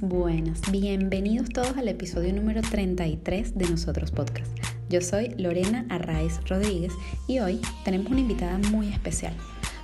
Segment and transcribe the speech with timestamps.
[0.00, 0.60] Buenas.
[0.70, 4.50] Bienvenidos todos al episodio número 33 de Nosotros Podcast.
[4.88, 6.92] Yo soy Lorena Arraiz Rodríguez
[7.26, 9.34] y hoy tenemos una invitada muy especial.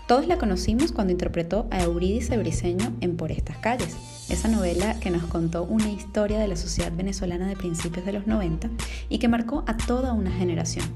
[0.06, 3.96] Todos la conocimos cuando interpretó a Eurídice Briseño en Por estas calles,
[4.30, 8.26] esa novela que nos contó una historia de la sociedad venezolana de principios de los
[8.26, 8.70] 90
[9.08, 10.86] y que marcó a toda una generación.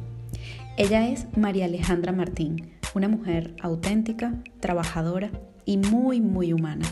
[0.77, 5.31] Ella es María Alejandra Martín, una mujer auténtica, trabajadora,
[5.65, 6.87] y muy, muy humana.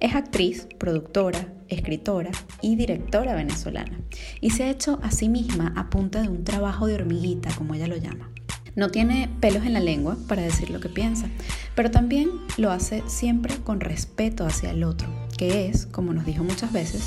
[0.00, 2.30] Es actriz, productora, escritora
[2.60, 4.00] y directora venezolana
[4.40, 7.74] y se ha hecho a sí misma a punta de un trabajo de hormiguita, como
[7.74, 8.30] ella lo llama.
[8.74, 11.28] No tiene pelos en la lengua para decir lo que piensa,
[11.74, 16.42] pero también lo hace siempre con respeto hacia el otro, que es, como nos dijo
[16.42, 17.06] muchas veces,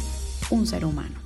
[0.52, 1.26] un ser humano.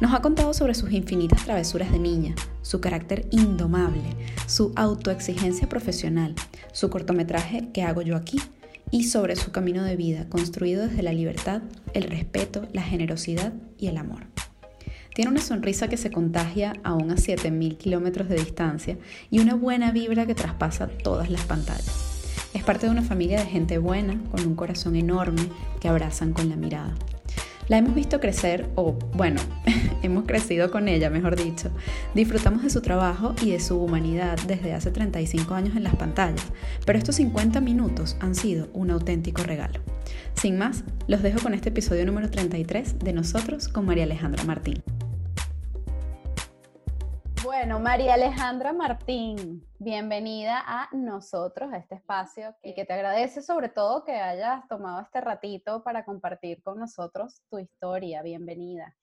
[0.00, 6.34] Nos ha contado sobre sus infinitas travesuras de niña, su carácter indomable, su autoexigencia profesional,
[6.72, 8.40] su cortometraje ¿Qué hago yo aquí?
[8.90, 11.62] Y sobre su camino de vida, construido desde la libertad,
[11.94, 14.26] el respeto, la generosidad y el amor.
[15.14, 18.98] Tiene una sonrisa que se contagia aún a 7.000 kilómetros de distancia
[19.30, 22.10] y una buena vibra que traspasa todas las pantallas.
[22.54, 25.42] Es parte de una familia de gente buena, con un corazón enorme,
[25.80, 26.94] que abrazan con la mirada.
[27.70, 29.40] La hemos visto crecer, o bueno,
[30.02, 31.70] hemos crecido con ella, mejor dicho.
[32.16, 36.48] Disfrutamos de su trabajo y de su humanidad desde hace 35 años en las pantallas,
[36.84, 39.78] pero estos 50 minutos han sido un auténtico regalo.
[40.34, 44.82] Sin más, los dejo con este episodio número 33 de Nosotros con María Alejandra Martín.
[47.60, 53.68] Bueno, María Alejandra Martín, bienvenida a nosotros, a este espacio, y que te agradece sobre
[53.68, 58.22] todo que hayas tomado este ratito para compartir con nosotros tu historia.
[58.22, 58.96] Bienvenida.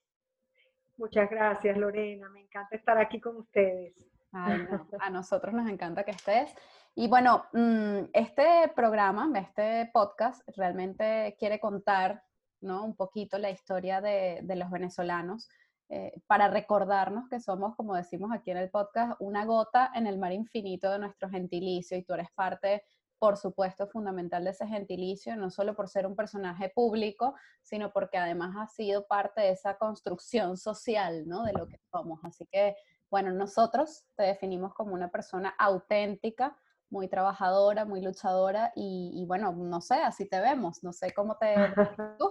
[0.97, 2.30] Muchas gracias, Lorena.
[2.30, 3.94] Me encanta estar aquí con ustedes.
[5.02, 6.52] a nosotros nos encanta que estés.
[6.95, 12.23] Y bueno, mm, este programa, este podcast, realmente quiere contar
[12.62, 12.84] ¿no?
[12.85, 15.47] un poquito la historia de, de los venezolanos
[15.90, 20.18] eh, para recordarnos que somos, como decimos aquí en el podcast, una gota en el
[20.18, 22.84] mar infinito de nuestro gentilicio y tú eres parte,
[23.20, 28.18] por supuesto, fundamental de ese gentilicio, no solo por ser un personaje público, sino porque
[28.18, 31.44] además has sido parte de esa construcción social, ¿no?
[31.44, 32.20] De lo que somos.
[32.24, 32.76] Así que,
[33.09, 36.58] bueno, nosotros te definimos como una persona auténtica,
[36.90, 41.38] muy trabajadora, muy luchadora y, y bueno, no sé, así te vemos, no sé cómo
[41.38, 41.56] te...
[42.20, 42.30] ¿tú?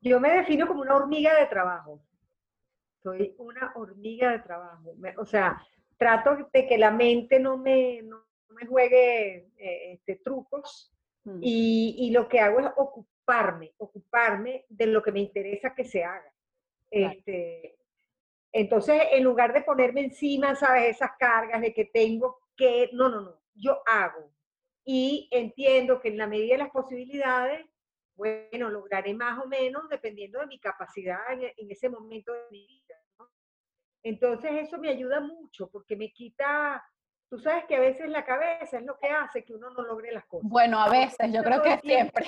[0.00, 2.00] Yo me defino como una hormiga de trabajo.
[3.02, 4.94] Soy una hormiga de trabajo.
[5.16, 5.62] o sea,
[5.96, 8.02] trato de que la mente no me,
[8.48, 10.92] me juegue eh, este, trucos
[11.24, 11.38] mm.
[11.42, 16.32] y, lo que hago es ocuparme, ocuparme de lo que me interesa que se haga.
[16.90, 17.78] Este,
[18.52, 20.96] entonces, en lugar de ponerme encima, ¿sabes?
[20.96, 24.30] Esas cargas de que tengo que, no, no, no, yo hago.
[24.84, 27.64] Y entiendo que en la medida de las posibilidades,
[28.20, 32.94] bueno, lograré más o menos dependiendo de mi capacidad en, ese momento de mi vida.
[34.02, 36.84] Entonces eso me ayuda mucho porque me quita,
[37.30, 40.12] tú sabes que a veces la cabeza es lo que hace que uno no logre
[40.12, 40.50] las cosas.
[40.50, 42.26] Bueno, a veces, yo creo que siempre.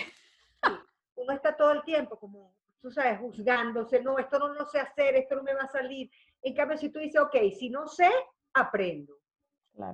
[1.17, 5.15] uno está todo el tiempo como, tú sabes, juzgándose, no, esto no lo sé hacer,
[5.17, 6.11] esto no me va a salir.
[6.41, 8.11] En cambio, si tú dices, ok, si no sé,
[8.55, 9.19] aprendo.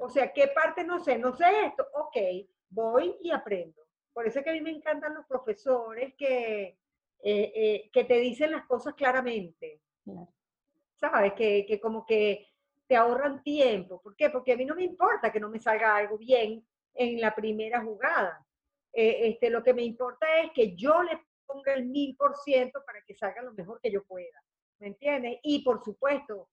[0.01, 1.19] O sea, ¿qué parte no sé?
[1.19, 2.17] No sé esto, ok,
[2.71, 3.88] voy y aprendo.
[4.13, 8.19] Por eso es que a mí me encantan los profesores que, eh, eh, que te
[8.19, 9.81] dicen las cosas claramente.
[10.97, 11.35] ¿Sabes?
[11.35, 12.49] Que, que como que
[12.87, 14.01] te ahorran tiempo.
[14.01, 14.31] ¿Por qué?
[14.31, 17.83] Porque a mí no me importa que no me salga algo bien en la primera
[17.83, 18.45] jugada.
[18.93, 22.83] Eh, este, lo que me importa es que yo le ponga el mil por ciento
[22.85, 24.43] para que salga lo mejor que yo pueda.
[24.81, 25.39] ¿Me entiendes?
[25.43, 26.49] Y por supuesto,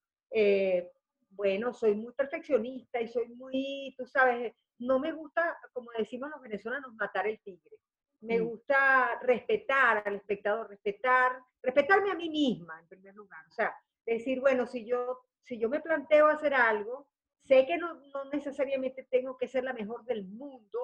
[1.35, 6.41] bueno, soy muy perfeccionista y soy muy, tú sabes, no me gusta, como decimos los
[6.41, 7.77] venezolanos, matar el tigre.
[8.21, 8.45] Me mm.
[8.45, 13.45] gusta respetar al espectador, respetar, respetarme a mí misma en primer lugar.
[13.47, 13.75] O sea,
[14.05, 17.07] decir, bueno, si yo, si yo me planteo hacer algo,
[17.43, 20.79] sé que no, no necesariamente tengo que ser la mejor del mundo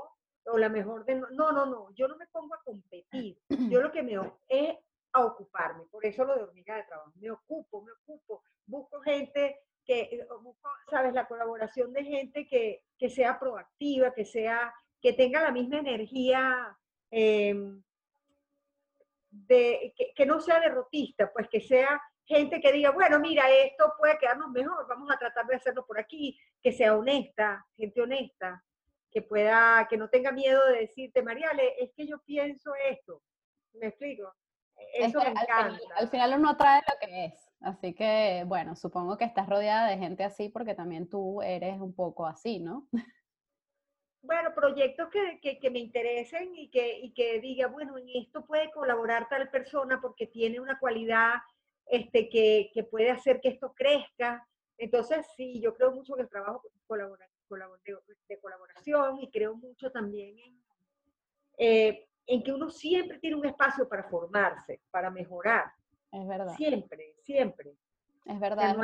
[0.45, 1.15] o la mejor de...
[1.15, 3.37] No, no, no, yo no me pongo a competir.
[3.49, 3.49] Yo
[3.81, 4.19] lo que me
[4.49, 4.77] es
[5.13, 5.85] a ocuparme.
[5.85, 7.11] Por eso lo de hormiga de trabajo.
[7.15, 8.43] Me ocupo, me ocupo.
[8.65, 10.27] Busco gente que, eh,
[10.89, 15.79] sabes, la colaboración de gente que, que sea proactiva, que sea, que tenga la misma
[15.79, 16.77] energía,
[17.09, 17.81] em,
[19.31, 24.17] de, que, no sea derrotista, pues que sea gente que diga, bueno, mira, esto puede
[24.17, 28.63] quedarnos mejor, vamos a tratar de hacerlo por aquí, que sea honesta, gente honesta,
[29.09, 33.21] que pueda, que no tenga miedo de decirte, Mariale, es que yo pienso esto.
[33.73, 34.33] ¿Me explico?
[34.93, 35.79] Eso me encanta.
[35.95, 37.50] al final uno atrae lo que es.
[37.61, 41.93] Así que, bueno, supongo que estás rodeada de gente así porque también tú eres un
[41.93, 42.87] poco así, ¿no?
[44.23, 48.71] bueno, proyectos que, que, me interesen y que, y que diga, bueno, en esto puede
[48.71, 51.35] colaborar tal persona porque tiene una cualidad
[51.87, 54.47] este, que, que puede hacer que esto crezca.
[54.77, 57.27] Entonces, sí, yo creo mucho en el trabajo colabora,
[58.27, 60.63] de, colaboración y creo mucho también en,
[61.57, 65.71] eh, en que uno siempre tiene un espacio para formarse, para mejorar.
[66.11, 66.55] Es verdad.
[66.55, 67.75] Siempre, siempre.
[68.25, 68.75] Es verdad.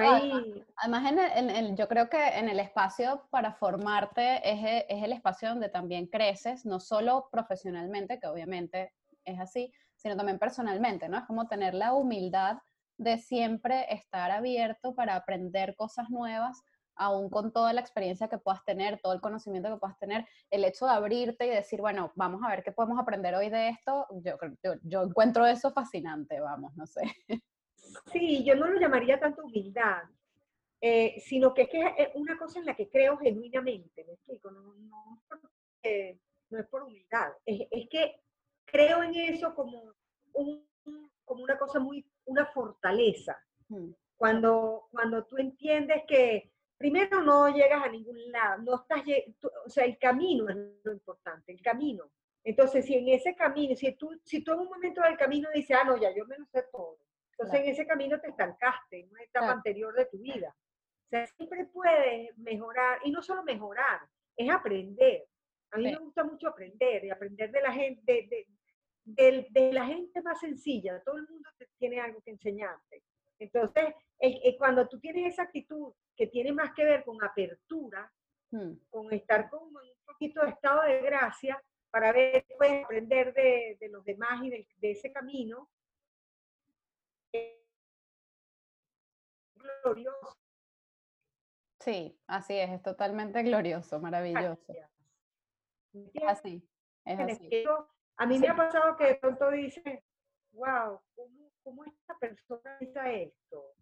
[0.78, 5.12] Además, en el, yo creo que en el espacio para formarte es, e, es, el
[5.12, 8.94] espacio donde también creces, no solo profesionalmente, que obviamente
[9.26, 11.18] es así, sino también personalmente, ¿no?
[11.20, 12.58] Es como tener la humildad
[12.98, 16.64] de siempre estar abierto para aprender cosas nuevas,
[16.98, 20.66] aún con toda la experiencia que puedas tener, todo el conocimiento que puedas tener, el
[20.66, 24.08] hecho de abrirte y decir, bueno, vamos a ver qué podemos aprender hoy de esto,
[24.24, 27.02] yo, yo, yo encuentro eso fascinante, vamos, no sé.
[28.12, 30.04] Sí, yo no lo llamaría tanto humildad,
[30.82, 34.52] eh, sino que es que es una cosa en la que creo genuinamente, ¿me explico?
[34.52, 35.22] No, no,
[36.50, 38.22] no es por humildad, es, es, que
[38.66, 39.94] creo en eso como,
[40.34, 40.68] un,
[41.26, 43.38] como una cosa muy, una fortaleza.
[43.70, 43.92] Mm.
[44.16, 49.02] Cuando, cuando tú entiendes que primero no llegas a ningún lado, no estás,
[49.66, 52.12] o sea, el camino es lo importante, el camino.
[52.44, 55.78] Entonces, si en ese camino, si tú, si tú en un momento del camino dices,
[55.80, 56.98] ah, no, ya yo me lo sé todo,
[57.32, 60.56] entonces en ese camino te estancaste, en una etapa anterior de tu vida.
[61.08, 64.02] O sea, siempre puedes mejorar, y no solo mejorar,
[64.36, 65.26] es aprender.
[65.72, 70.22] A mí me gusta mucho aprender, y aprender de la gente, de, de, la gente
[70.22, 71.02] más sencilla.
[71.04, 73.04] Todo el mundo tiene algo que enseñarte.
[73.40, 73.94] Entonces,
[74.58, 78.12] cuando tú tienes esa actitud que tiene más que ver con apertura,
[78.52, 78.74] hmm.
[78.90, 81.62] con estar con un poquito de estado de gracia,
[81.92, 85.70] para ver, puedes aprender de, de los demás y de, de ese camino,
[89.84, 90.38] glorioso.
[91.80, 94.74] Sí, así es, es totalmente glorioso, maravilloso.
[95.94, 96.68] Es así,
[97.06, 97.50] es así.
[98.18, 100.04] a mí me ha pasado que de pronto dice,
[100.52, 103.74] wow, ¿cómo, cómo esta persona hizo esto?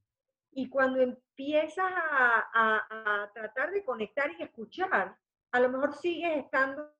[0.54, 5.16] Y cuando empiezas a, a, tratar de conectar y escuchar,
[5.52, 6.92] a lo mejor sigues estando,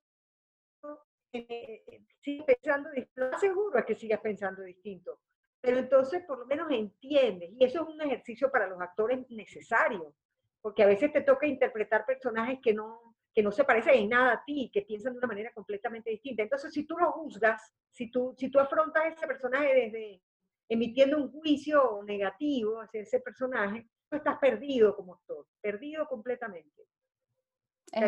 [1.32, 5.18] eh, eh, sigues pensando, lo seguro es que sigas pensando distinto,
[5.60, 10.14] pero entonces por lo menos entiendes, y eso es un ejercicio para los actores necesario,
[10.60, 14.34] porque a veces te toca interpretar personajes que no, que no se parecen en nada
[14.34, 16.42] a ti, que piensan de una manera completamente distinta.
[16.42, 20.22] Entonces, si tú lo juzgas, si tú, si tú afrontas ese personaje desde
[20.68, 26.82] emitiendo un juicio negativo hacia ese personaje, tú estás perdido como actor, perdido completamente.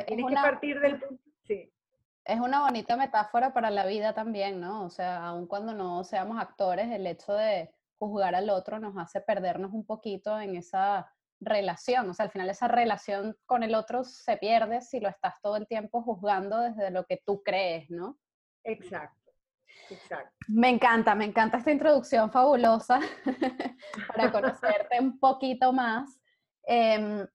[0.07, 1.23] tienes que partir del punto.
[1.43, 1.73] Sí
[2.29, 4.85] es una bonita metáfora para la vida también, ¿no?
[4.85, 9.23] O sea, aun cuando no seamos actores, el hecho de juzgar al otro nos hace
[9.23, 12.11] perdernos un poquito en esa relación.
[12.11, 15.57] O sea, al final esa relación con el otro se pierde si lo estás todo
[15.57, 18.19] el tiempo juzgando desde lo que tú crees, ¿no?
[18.63, 19.28] Exacto.
[20.49, 23.01] Me encanta, me encanta esta introducción fabulosa
[24.09, 26.19] para conocerte un poquito más.
[26.65, 27.27] Em,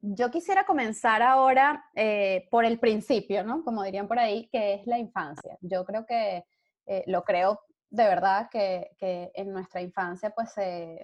[0.00, 3.64] yo quisiera comenzar ahora eh, por el principio, ¿no?
[3.64, 5.56] Como dirían por ahí, que es la infancia.
[5.60, 6.44] Yo creo que
[6.86, 7.60] eh, lo creo
[7.90, 10.52] de verdad que, en nuestra infancia, pues,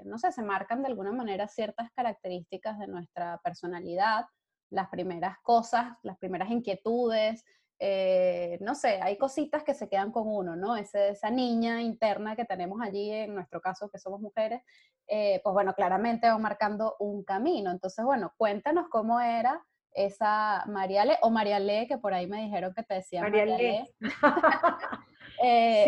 [0.04, 4.26] no sé, se marcan de alguna manera ciertas características de nuestra personalidad,
[4.68, 7.42] las primeras cosas, las primeras inquietudes,
[7.78, 10.76] eh, no sé, hay cositas que se quedan con uno, ¿no?
[10.76, 14.62] esa niña interna que tenemos allí, en nuestro caso que somos mujeres,
[15.06, 17.70] eh, pues bueno, claramente va marcando un camino.
[17.70, 22.82] Entonces, bueno, cuéntanos cómo era esa Mariale o Mariale, que por ahí me dijeron que
[22.82, 23.94] te decía Mariale.
[25.42, 25.84] Eh,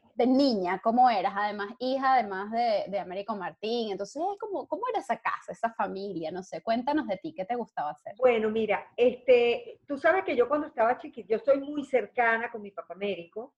[0.00, 0.05] sí.
[0.16, 1.34] De niña, ¿cómo eras?
[1.36, 3.92] Además, hija, además de, de Américo Martín.
[3.92, 6.30] Entonces, ¿cómo, ¿cómo era esa casa, esa familia?
[6.30, 8.14] No sé, cuéntanos de ti, ¿qué te gustaba hacer?
[8.16, 12.62] Bueno, mira, este, tú sabes que yo cuando estaba chiquita, yo estoy muy cercana con
[12.62, 13.54] mi papá Américo,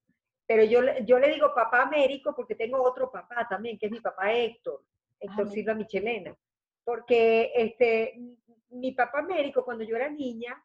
[0.47, 4.01] pero yo, yo le digo papá Américo porque tengo otro papá también, que es mi
[4.01, 4.83] papá Héctor,
[5.21, 6.37] Héctor ah, Silva Michelena.
[6.83, 8.19] Porque este,
[8.71, 10.61] mi papá Américo, cuando yo era niña,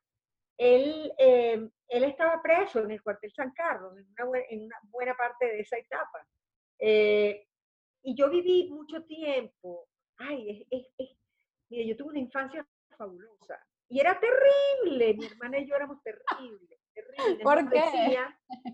[0.58, 4.80] él, eh, él estaba preso en el cuartel San Carlos, en una, buena, en una
[4.84, 6.28] buena parte de esa etapa.
[6.80, 7.48] Eh,
[8.04, 11.10] y yo viví mucho tiempo, ay, es, es,
[11.70, 12.68] mire, yo tuve una infancia
[12.98, 13.60] fabulosa.
[13.90, 17.44] Y era terrible, mi hermana y yo éramos terribles terrible.
[17.44, 18.18] ¿Por qué?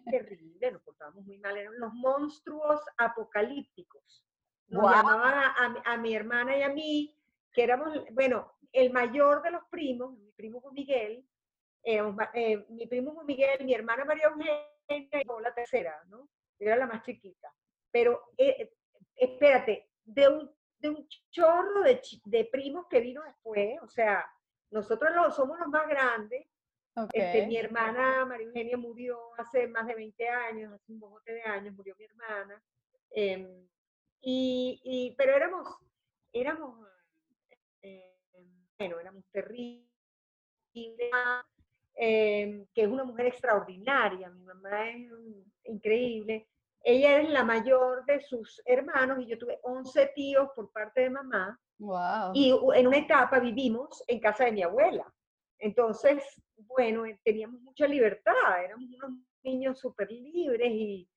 [0.09, 4.25] terrible, nos portábamos muy mal, eran los monstruos apocalípticos.
[4.67, 7.17] Nos llamaban a, a, mi hermana y a mí,
[7.51, 10.75] que éramos, bueno, el mayor de los primos, mi primo Juan
[11.83, 15.09] Miguel, eh, mi primo Miguel, mi hermana María Eugenia y
[15.41, 16.29] la tercera, ¿no?
[16.59, 17.53] era la más chiquita.
[17.91, 18.73] Pero, eh,
[19.15, 24.29] espérate, de un, de un chorro de, de primos que vino después, o sea,
[24.71, 26.47] nosotros somos los más grandes,
[27.13, 31.43] Este, mi hermana María Eugenia murió hace más de 20 años, hace un bojote de
[31.43, 32.61] años, murió mi hermana.
[33.11, 33.67] Em,
[34.21, 35.67] y, pero éramos,
[36.33, 36.87] éramos,
[37.81, 38.17] eh,
[38.77, 39.87] bueno, éramos terribles,
[42.01, 45.11] em, que es una mujer extraordinaria, mi mamá es
[45.65, 46.47] increíble.
[46.81, 51.09] Ella es la mayor de sus hermanos y yo tuve 11 tíos por parte de
[51.09, 51.59] mamá.
[51.77, 52.31] Wow.
[52.33, 55.05] Y en una etapa vivimos en casa de mi abuela.
[55.59, 56.23] Entonces,
[56.55, 61.09] bueno, eh, teníamos mucha libertad, éramos unos niños súper libres y,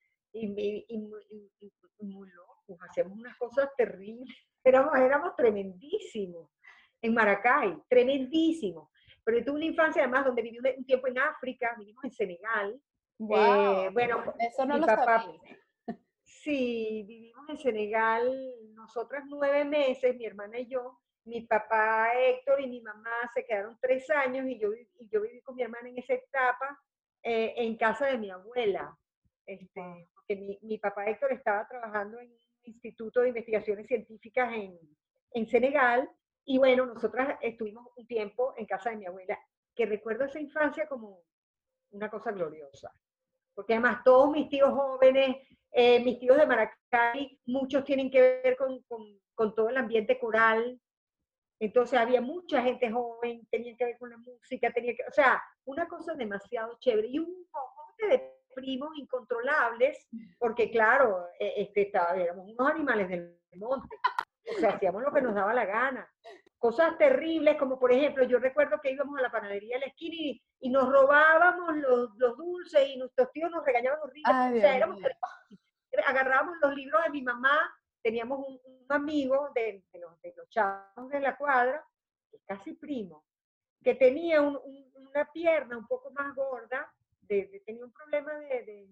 [2.00, 4.28] muy locos, hacíamos unas cosas terribles,
[4.64, 6.50] éramos, éramos tremendísimos
[7.00, 8.88] en Maracay, tremendísimos.
[9.25, 12.81] Pero yo tuve una infancia además donde viví un tiempo en África, vivimos en Senegal.
[13.19, 15.26] Wow, eh, bueno, eso no lo papá,
[16.25, 22.67] Sí, vivimos en Senegal, nosotras nueve meses, mi hermana y yo, mi papá Héctor y
[22.67, 25.99] mi mamá se quedaron tres años y yo, y yo viví con mi hermana en
[25.99, 26.81] esa etapa
[27.23, 28.97] eh, en casa de mi abuela.
[29.47, 34.79] Este, porque mi, mi, papá Héctor estaba trabajando en un instituto de investigaciones científicas en,
[35.33, 36.09] en Senegal
[36.44, 39.38] y bueno, nosotras estuvimos un tiempo en casa de mi abuela,
[39.75, 41.22] que recuerdo esa infancia como
[41.90, 42.92] una cosa gloriosa.
[43.54, 45.37] Porque además todos mis tíos jóvenes,
[45.70, 49.02] eh, mis tíos de Maracay, muchos tienen que ver con, con,
[49.34, 50.80] con todo el ambiente coral
[51.62, 55.40] entonces había mucha gente joven, tenía que ver con la música, tenía que, o sea,
[55.64, 57.06] una cosa demasiado chévere.
[57.06, 60.08] Y un montón de primos incontrolables,
[60.40, 63.96] porque claro, e, este, estaba, éramos unos animales del monte.
[64.50, 66.08] O sea, hacíamos lo que nos daba la gana.
[66.58, 70.14] Cosas terribles, como por ejemplo, yo recuerdo que íbamos a la panadería de la esquina
[70.61, 74.58] y, nos robábamos los, los, dulces y nuestros tíos nos regañaban horrible.
[74.58, 75.00] o sea, éramos,
[76.06, 77.58] agarrábamos los libros de mi mamá
[78.02, 81.82] teníamos un, amigo de, los, de, los, chavos de la cuadra,
[82.44, 83.25] casi primo,
[83.82, 86.92] que tenía una pierna un poco más gorda,
[87.26, 88.87] tenía un problema de,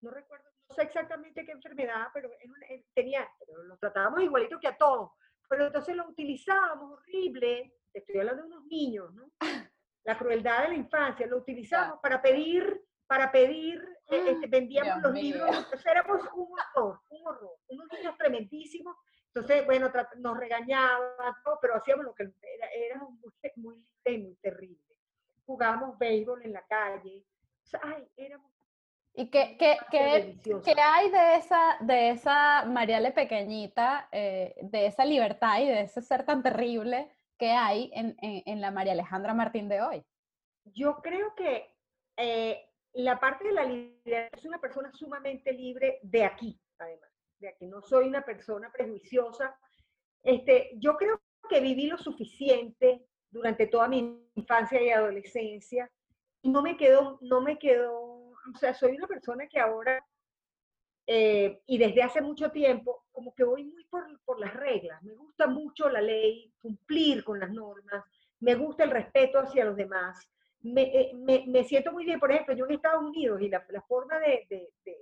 [0.00, 2.30] no recuerdo, sé exactamente qué enfermedad, pero
[2.94, 3.28] tenía,
[3.64, 5.10] lo tratábamos igualito que a todos,
[5.48, 9.30] pero entonces lo utilizábamos horrible, estoy hablando de unos niños, ¿no?
[10.04, 15.12] La crueldad de la infancia, lo utilizábamos para pedir para pedir, eh, este, vendíamos los
[15.12, 18.96] libros, entonces éramos un horror, un horror, unos niños tremendísimos,
[19.34, 24.80] entonces, bueno, nos regañaban, pero hacíamos lo que era, éramos muy, muy muy terribles.
[25.44, 27.26] Jugábamos béisbol en la calle,
[27.82, 28.52] ay, éramos
[29.16, 35.04] ¿Y qué, qué, qué, qué, hay de esa, de esa Mariale pequeñita, eh, de esa
[35.04, 39.32] libertad y de ese ser tan terrible que hay en, en, en, la María Alejandra
[39.32, 40.04] Martín de hoy?
[40.64, 41.76] Yo creo que
[42.16, 47.48] eh, la parte de la libertad es una persona sumamente libre de aquí, además, de
[47.48, 47.66] aquí.
[47.66, 49.56] No soy una persona prejuiciosa.
[50.22, 55.90] Este, yo creo que viví lo suficiente durante toda mi infancia y adolescencia.
[56.42, 60.04] No me quedo, no me quedo, o sea, soy una persona que ahora,
[61.06, 65.02] eh, y desde hace mucho tiempo, como que voy muy por, por las reglas.
[65.02, 68.04] Me gusta mucho la ley, cumplir con las normas,
[68.40, 70.18] me gusta el respeto hacia los demás.
[70.64, 74.18] Eh, me, me, siento muy bien, por ejemplo, yo en Estados Unidos y la, forma
[74.18, 74.98] de, de,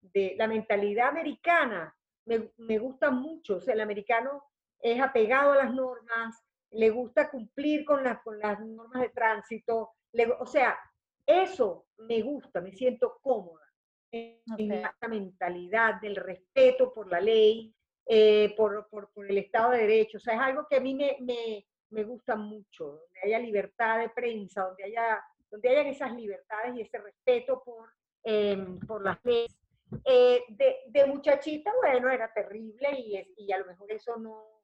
[0.00, 1.94] de, la mentalidad americana
[2.26, 4.44] me, me, gusta mucho, o sea, el americano
[4.78, 6.36] es apegado a las normas,
[6.70, 9.92] le gusta cumplir con, las con las normas de tránsito,
[10.38, 10.78] o sea,
[11.26, 13.64] eso me gusta, me siento cómoda
[14.12, 14.40] en,
[14.72, 17.74] esta mentalidad del respeto por la ley,
[18.06, 20.94] eh, por, por, por, el Estado de Derecho, o sea, es algo que a mí
[20.94, 26.12] me, me me gusta mucho, donde haya libertad de prensa, donde haya donde hayan esas
[26.12, 27.88] libertades y ese respeto por,
[28.24, 29.56] em, por las leyes.
[30.04, 34.62] Eh, de, de, muchachita, bueno, era terrible y, y a lo mejor eso no,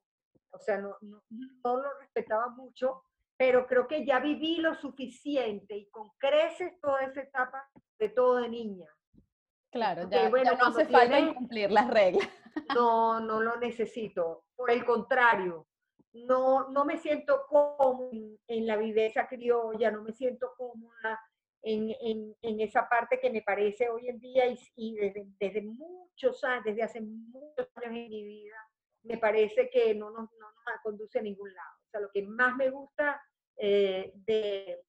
[0.51, 3.05] o sea, no, no, no, lo respetaba mucho,
[3.37, 7.67] pero creo que ya viví lo suficiente y con creces toda esa etapa
[7.99, 8.87] de todo de niña.
[9.71, 12.27] Claro, ya, bueno, ya no hace falta cumplir las reglas.
[12.75, 14.43] No, no lo necesito.
[14.55, 15.65] Por el contrario,
[16.13, 18.11] no, no me siento cómoda
[18.47, 21.19] en, la viveza criolla, no me siento cómoda
[21.63, 21.95] en,
[22.41, 24.43] en, esa parte que me parece hoy en día
[24.75, 28.57] y, desde, desde, muchos años, desde hace muchos años en mi vida,
[29.03, 31.82] me parece que no nos, no nos conduce a ningún lado.
[31.93, 33.21] Sea, lo que más me gusta
[33.55, 34.83] eh, de,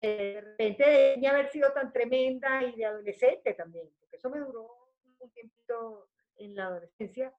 [0.00, 4.94] de repente de haber sido tan tremenda y de adolescente también, porque eso me duró
[5.18, 7.30] un tiempito en la adolescencia,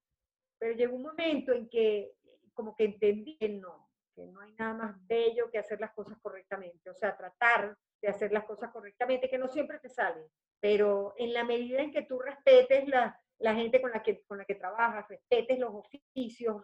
[0.60, 2.14] pero llegó un momento en que
[2.54, 6.20] como que entendí que no, que no hay nada más bello que hacer las cosas
[6.22, 10.28] correctamente, o sea, tratar de hacer las cosas correctamente, que no siempre te salen,
[10.60, 14.38] pero en la medida en que tú respetes la, la gente con la, que, con
[14.38, 16.62] la que trabajas, respetes los oficios,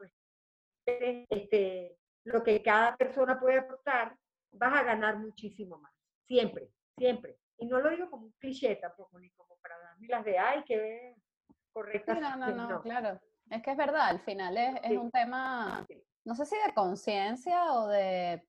[0.86, 4.16] este, lo que cada persona puede aportar,
[4.52, 5.94] vas a ganar muchísimo más.
[6.28, 7.38] Siempre, siempre.
[7.58, 10.63] Y no lo digo como un cliché tampoco, ni como para darme las de ay,
[10.63, 11.16] que
[11.72, 12.20] correctas.
[12.20, 13.20] no, no, no, claro.
[13.50, 15.86] Es que es verdad, al final es, es un tema,
[16.24, 18.42] no sé si de conciencia o de,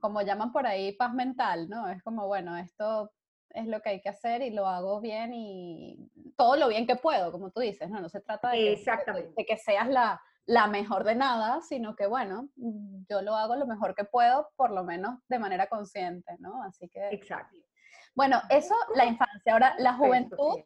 [0.00, 1.88] como llaman por ahí, paz mental, ¿no?
[1.88, 3.12] Es como, bueno, esto
[3.50, 6.94] es lo que hay que hacer y lo hago bien y todo lo bien que
[6.94, 8.00] puedo, como tú dices, ¿no?
[8.00, 12.08] No se trata de, que, de que seas la, la mejor de nada, sino que,
[12.08, 12.48] bueno,
[13.08, 16.64] yo lo hago lo mejor que puedo, por lo menos de manera consciente, ¿no?
[16.64, 17.08] Así que...
[17.10, 17.56] Exacto.
[18.16, 19.52] Bueno, eso, la infancia.
[19.52, 20.58] Ahora, la juventud,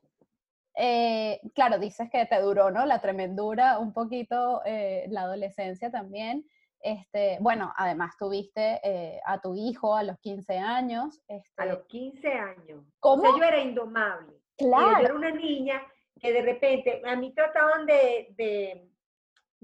[0.74, 2.86] eh, claro, dices que te duró, ¿no?
[2.86, 6.46] La tremendura, un poquito eh, la adolescencia también.
[6.80, 11.20] Este, bueno, además tuviste eh, a tu hijo a los 15 años.
[11.28, 12.86] Este a los 15 años.
[13.00, 13.22] ¿Cómo?
[13.22, 14.32] O sea, yo era indomable.
[14.56, 14.92] Claro.
[14.92, 15.82] Yo era una niña
[16.18, 18.93] que de repente, a mí trataban de, de,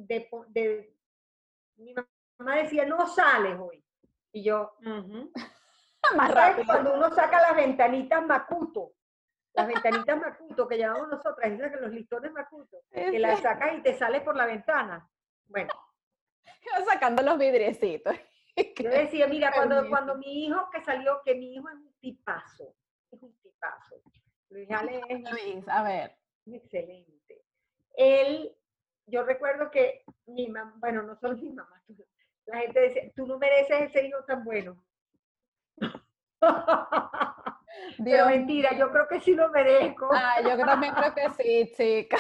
[0.06, 0.94] de,
[1.76, 3.84] mi mamá decía, no sales hoy.
[4.32, 4.76] Y yo,
[6.16, 6.66] más rápido.
[6.66, 8.92] Cuando uno saca las ventanitas Macuto,
[9.54, 13.96] las ventanitas Macuto que llamamos nosotras, que los listones Macuto, que las sacas y te
[13.96, 15.08] sales por la ventana.
[15.46, 15.72] Bueno.
[16.86, 18.14] sacando los vidriecitos.
[18.76, 22.74] Yo decía, mira, cuando, cuando mi hijo que salió, que mi hijo es un tipazo,
[23.10, 24.02] es un tipazo.
[24.50, 26.16] Luis es a ver.
[26.46, 27.44] Excelente.
[27.94, 28.56] Él,
[29.10, 31.82] yo recuerdo que mi mamá, bueno, no solo mi mamá,
[32.46, 34.82] la gente decía, tú no mereces ese hijo tan bueno.
[38.02, 40.08] Pero mentira, yo creo que sí lo merezco.
[40.12, 42.16] Ah, yo también creo que sí, chica.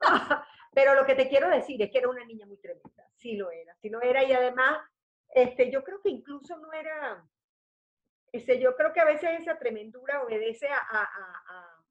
[0.72, 3.08] Pero lo que te quiero decir es que era una niña muy tremenda.
[3.14, 4.22] Sí lo era, sí lo era.
[4.22, 4.78] Y además,
[5.30, 7.26] este, yo creo que incluso no era,
[8.30, 11.84] este, yo creo que a veces esa tremendura obedece a, a, a,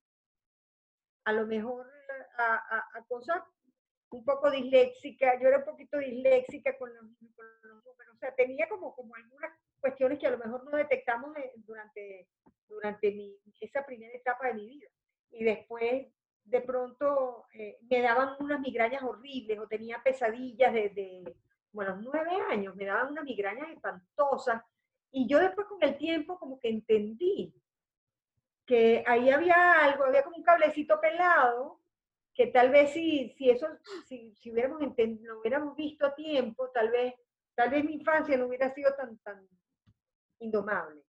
[1.25, 1.87] a lo mejor
[2.37, 3.41] a, cosas
[4.15, 8.95] un poco disléxica, yo era un poquito disléxica con los, números, o sea, tenía como,
[8.95, 12.29] como algunas cuestiones que a lo mejor no detectamos durante,
[12.67, 14.87] durante mi, esa primera etapa de mi vida.
[15.31, 16.07] Y después,
[16.45, 21.35] de pronto, eh, me daban unas migrañas horribles o tenía pesadillas desde,
[21.73, 24.61] los nueve años, me daban unas migrañas espantosas.
[25.11, 27.53] Y yo después con el tiempo como que entendí
[28.65, 31.81] que ahí había algo, había como un cablecito pelado
[32.35, 33.67] que tal vez si, si eso,
[34.07, 37.13] si, si hubiéramos, lo hubiéramos visto a tiempo, tal vez,
[37.55, 39.47] tal vez mi infancia no hubiera sido tan, tan
[40.39, 41.01] indomable.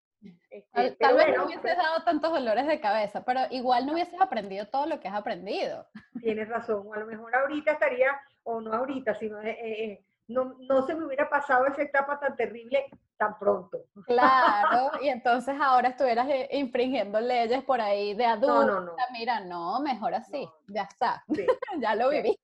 [0.50, 4.66] Este, tal, vez no hubieses dado tantos dolores de cabeza, pero igual no hubieses aprendido
[4.68, 5.86] todo lo que has aprendido.
[6.20, 10.86] Tienes razón, a lo mejor ahorita estaría, o no ahorita, sino eh, eh, no, no
[10.86, 12.86] se me hubiera pasado esa etapa tan terrible
[13.16, 13.86] tan pronto.
[14.04, 18.64] Claro, y entonces ahora estuvieras eh, infringiendo leyes por ahí de adulto.
[18.66, 18.96] No, no, no.
[19.12, 21.24] Mira, no, mejor así, ya está,
[21.80, 22.38] ya lo viví.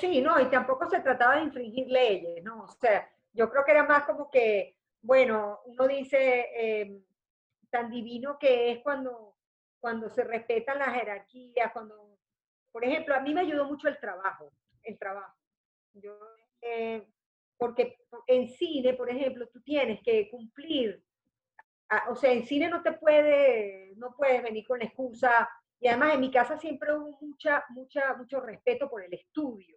[0.00, 2.64] Sí, no, y tampoco se trataba de infringir leyes, ¿no?
[2.64, 7.02] O sea, yo creo que era más como que, bueno, uno dice em,
[7.70, 9.36] tan divino que es cuando,
[9.80, 12.18] cuando se respetan las jerarquías, cuando,
[12.70, 15.34] por ejemplo, a mí me ayudó mucho el trabajo, el trabajo.
[15.94, 16.18] Yo
[16.62, 17.06] eh,
[17.58, 17.96] porque
[18.26, 21.02] en cine, por ejemplo, tú tienes que cumplir,
[21.90, 25.48] ah, o sea, en cine no te puede, no puedes venir con la excusa,
[25.80, 29.76] y además en mi casa siempre hubo mucha, mucha, mucho respeto por el estudio.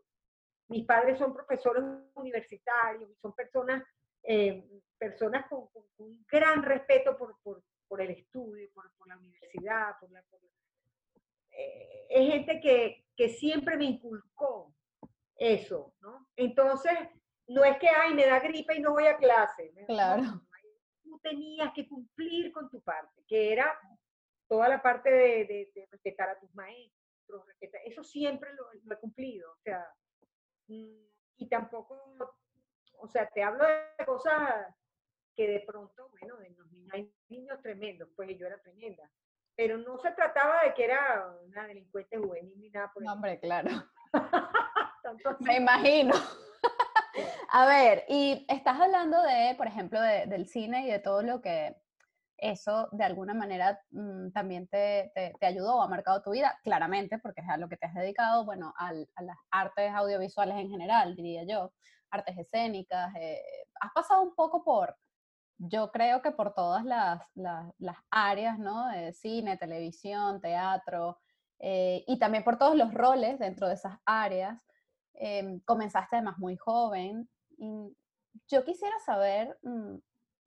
[0.68, 3.84] Mis padres son profesores universitarios, son personas,
[4.24, 4.64] eh,
[4.98, 5.68] personas con,
[5.98, 10.24] un gran respeto por, por, por el estudio, por, por, la universidad, por la,
[11.52, 14.74] eh, es gente que, que siempre me inculcó
[15.38, 16.28] eso, ¿no?
[16.36, 16.98] Entonces,
[17.48, 19.74] no es que, ay, me da gripe y no voy a clase.
[19.88, 20.24] Claro.
[21.04, 23.78] tú tenías que cumplir con tu parte, que era
[24.48, 29.58] toda la parte de, respetar a tus maestros, respetar, eso siempre lo, he cumplido, o
[29.58, 29.88] sea,
[30.68, 31.06] mm,
[31.38, 32.00] y tampoco,
[33.00, 34.74] o sea, te hablo de cosas
[35.36, 39.10] que de pronto, bueno, de los niños, hay niños tremendos, pues yo era tremenda,
[39.56, 43.12] pero no se trataba de que era una delincuente juvenil ni nada por eso.
[43.12, 43.70] hombre, claro.
[45.40, 46.14] Me imagino.
[47.52, 51.76] A ver, y estás hablando de, por ejemplo, del cine y de todo lo que
[52.38, 57.18] eso de alguna manera mm, también te, te, ayudó o ha marcado tu vida, claramente,
[57.20, 61.16] porque es a lo que te has dedicado, bueno, a las artes audiovisuales en general,
[61.16, 61.72] diría yo,
[62.12, 63.14] artes escénicas.
[63.16, 63.42] Eh,
[63.80, 64.96] has pasado un poco por,
[65.58, 68.90] yo creo que por todas las, las, áreas, ¿no?
[68.90, 71.20] De cine, televisión, teatro,
[71.60, 74.62] eh, y también por todos los roles dentro de esas áreas.
[75.18, 77.30] Em, comenzaste además muy joven.
[77.58, 77.96] Y
[78.48, 79.96] yo quisiera saber, mm,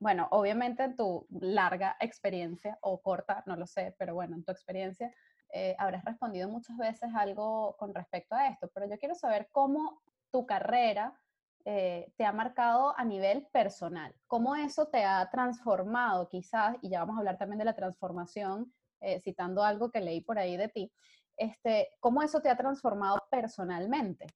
[0.00, 4.52] bueno, obviamente en tu larga experiencia, o corta, no lo sé, pero bueno, en tu
[4.52, 5.12] experiencia,
[5.52, 10.02] eh, habrás respondido muchas veces algo con respecto a esto, pero yo quiero saber cómo
[10.30, 11.18] tu carrera
[11.64, 14.14] eh, te ha marcado a nivel personal.
[14.26, 18.72] ¿Cómo eso te ha transformado quizás, y ya vamos a hablar también de la transformación,
[19.00, 20.92] eh, citando algo que leí por ahí de ti,
[21.36, 24.26] este, ¿cómo eso te ha transformado personalmente?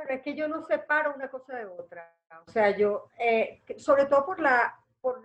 [0.00, 2.16] Bueno, es que yo no separo una cosa de otra.
[2.46, 5.22] O sea, yo, eh, sobre todo por, la, por,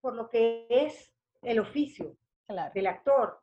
[0.00, 2.16] por lo que es el oficio
[2.72, 3.42] del actor.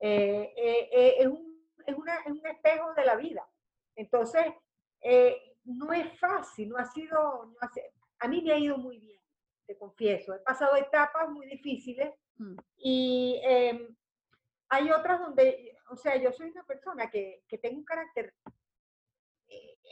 [0.00, 3.46] es, un, es, una, es un espejo de la vida.
[3.94, 4.46] Entonces,
[5.02, 7.56] eh, no es fácil, no ha sido, no
[8.20, 9.20] a mí me ha ido muy bien,
[9.66, 10.32] te confieso.
[10.32, 12.56] He pasado etapas muy difíciles mm.
[12.78, 13.94] y em,
[14.70, 18.50] hay otras donde, o sea, yo soy una persona que, que tengo un carácter, eh,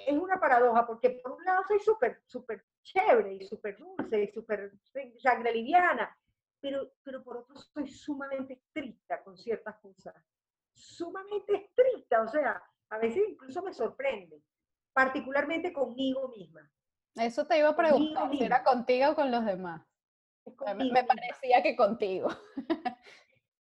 [0.07, 4.33] es una paradoja, porque por un lado soy súper, súper chévere y súper dulce y
[4.33, 4.73] súper
[5.19, 6.17] sangre liviana,
[6.61, 10.15] pero, pero por otro soy sumamente estricta con ciertas cosas,
[10.75, 14.43] sumamente estricta, o sea, a veces incluso me sorprende
[14.93, 16.71] particularmente conmigo misma.
[17.15, 19.83] Eso te iba a preguntar, si era contigo o con los demás.
[20.77, 22.29] Me, parecía que contigo.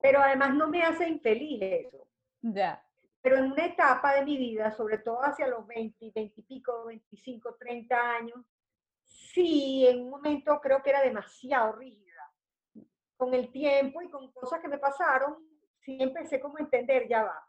[0.01, 2.07] Pero además no me hace infeliz eso.
[2.41, 2.83] Ya.
[3.21, 6.85] Pero en una etapa de mi vida, sobre todo hacia los 20, 20 y pico,
[6.85, 8.45] 25, 30 años,
[9.03, 12.31] sí, en un momento creo que era demasiado rígida.
[13.17, 15.37] Con el tiempo y con cosas que me pasaron,
[15.79, 17.45] sí empecé como a entender, ya va.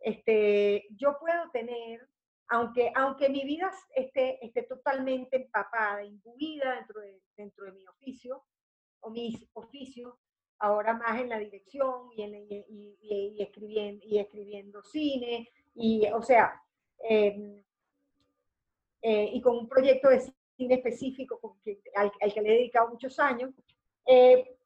[0.00, 2.08] Este, yo puedo tener
[2.52, 8.44] aunque, aunque mi vida esté, esté totalmente empapada, imbuida dentro de, dentro de mi oficio,
[9.00, 10.14] o mis oficios,
[10.62, 12.34] ahora más en la dirección y, en,
[13.00, 16.62] y, escribiendo, y escribiendo cine, y, o sea,
[17.00, 17.60] em,
[19.02, 21.58] eh, y con un proyecto de cine específico
[21.96, 23.50] al, que le he dedicado muchos años,
[24.06, 24.56] eh,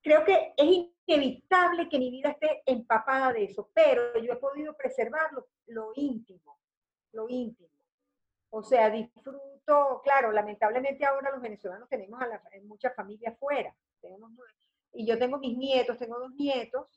[0.00, 4.76] creo que es inevitable que mi vida esté empapada de eso, pero yo he podido
[4.76, 5.32] preservar
[5.66, 6.60] lo, íntimo,
[7.10, 7.68] lo íntimo.
[8.50, 12.20] O sea, disfruto, claro, lamentablemente ahora los venezolanos tenemos
[12.62, 13.74] muchas familias fuera.
[14.92, 16.88] Y yo tengo mis nietos, tengo dos nietos,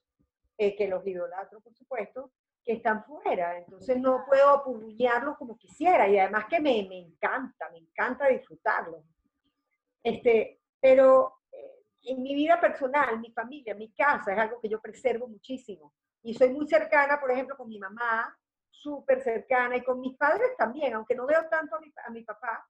[0.58, 2.32] eh, que los idolatro, por supuesto,
[2.64, 3.58] que están fuera.
[3.58, 6.08] Entonces no puedo apurruñarlos como quisiera.
[6.08, 9.04] Y además que me, me encanta, me encanta disfrutarlos.
[10.04, 11.38] Este, pero
[12.08, 15.94] en mi vida personal, mi familia, mi casa, es algo que yo preservo muchísimo.
[16.24, 18.36] Y soy muy cercana, por ejemplo, con mi mamá,
[18.70, 22.66] súper cercana, y con mis padres también, aunque no veo tanto a mi, papá,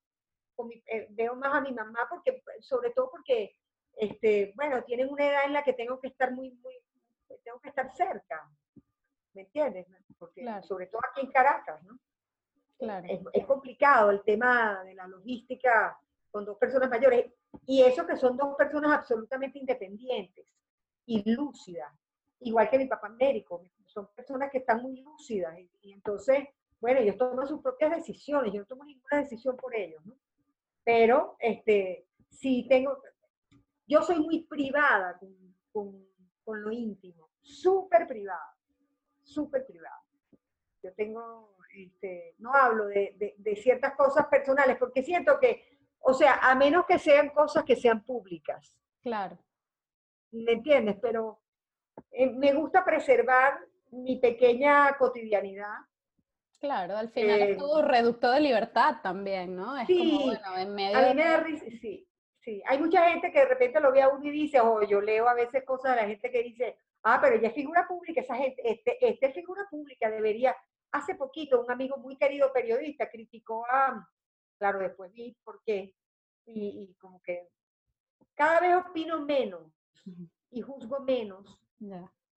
[0.87, 3.55] eh, veo más a mi mamá, porque, sobre todo porque,
[3.99, 6.73] este, bueno, tienen una edad en la que tengo que estar muy, muy,
[7.43, 8.49] tengo que estar cerca,
[9.33, 9.87] ¿me entiendes?
[10.17, 11.99] Porque, sobre todo aquí en Caracas, ¿no?
[12.77, 13.07] Claro.
[13.33, 17.31] es complicado el tema de la logística con dos personas mayores.
[17.65, 20.45] Y eso que son dos personas absolutamente independientes
[21.05, 21.91] y lúcidas,
[22.41, 26.47] igual que mi papá médico, son personas que están muy lúcidas y, entonces,
[26.79, 30.13] bueno, ellos toman sus propias decisiones, yo no tomo ninguna decisión por ellos, ¿no?
[30.83, 33.01] Pero, este, sí tengo,
[33.87, 35.35] yo soy muy privada con,
[35.71, 36.07] con,
[36.43, 38.55] con lo íntimo, súper privada,
[39.23, 40.01] súper privada.
[40.83, 45.77] Yo tengo, este, no hablo de, de, de ciertas cosas personales porque siento que
[46.09, 48.77] o sea, a menos que sean cosas que sean públicas.
[49.01, 49.37] Claro.
[50.31, 50.95] ¿Me entiendes?
[51.01, 51.41] Pero
[52.11, 53.59] eh, me gusta preservar
[53.91, 55.75] mi pequeña cotidianidad.
[56.59, 59.77] Claro, al final es eh, todo reducto de libertad también, ¿no?
[59.77, 62.06] Es sí, como, bueno, en medio a mí me da risa, sí,
[62.47, 62.63] sí.
[62.65, 65.27] Hay mucha gente que de repente lo ve a uno y dice, o yo leo
[65.27, 68.35] a veces cosas de la gente que dice, ah, pero ella es figura pública, esa
[68.35, 70.55] gente, este, este es figura pública, debería.
[70.91, 74.09] Hace poquito un amigo muy querido periodista criticó a,
[74.57, 75.93] Claro, después vi por qué.
[76.45, 77.49] Y, como que
[78.33, 79.63] cada vez opino menos
[80.49, 81.59] y juzgo menos.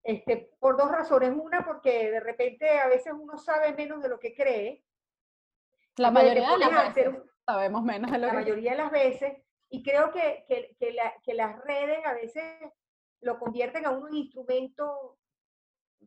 [0.02, 1.32] Este, por dos razones.
[1.34, 4.84] Una, porque de repente a veces uno sabe menos de lo que cree.
[5.96, 7.14] La mayoría de las veces
[7.46, 9.38] sabemos menos de lo la que La mayoría de las veces.
[9.70, 10.76] Y creo que, que,
[11.22, 12.44] que, las redes a veces
[13.20, 15.18] lo convierten a un instrumento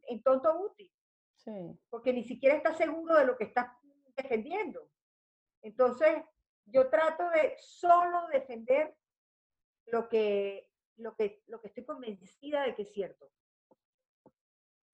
[0.08, 0.91] en tonto útil.
[1.38, 1.80] Sí.
[1.89, 3.67] Porque ni siquiera está seguro de lo que estás
[4.15, 4.89] defendiendo.
[5.62, 6.23] Entonces,
[6.65, 8.95] yo trato de solo defender
[9.86, 13.32] lo que, lo que, lo que estoy convencida de que es cierto.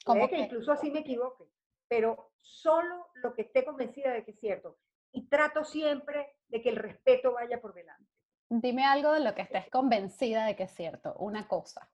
[0.05, 1.45] Puede que incluso así me equivoque,
[1.87, 4.79] pero solo lo que esté convencida de que es cierto.
[5.11, 8.18] Y trato siempre de que el respeto vaya por delante.
[8.49, 11.89] Dime algo de lo que estés convencida de que es cierto, una cosa.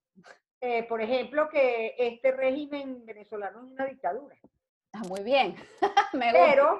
[0.61, 4.35] Eh, por ejemplo, que este régimen venezolano es una dictadura.
[4.93, 5.55] Ah, muy bien.
[6.13, 6.79] me Pero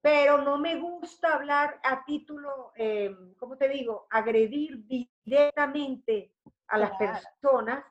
[0.00, 6.32] pero no me gusta hablar a título, eh, ¿cómo te digo?, agredir directamente
[6.68, 7.84] a las personas,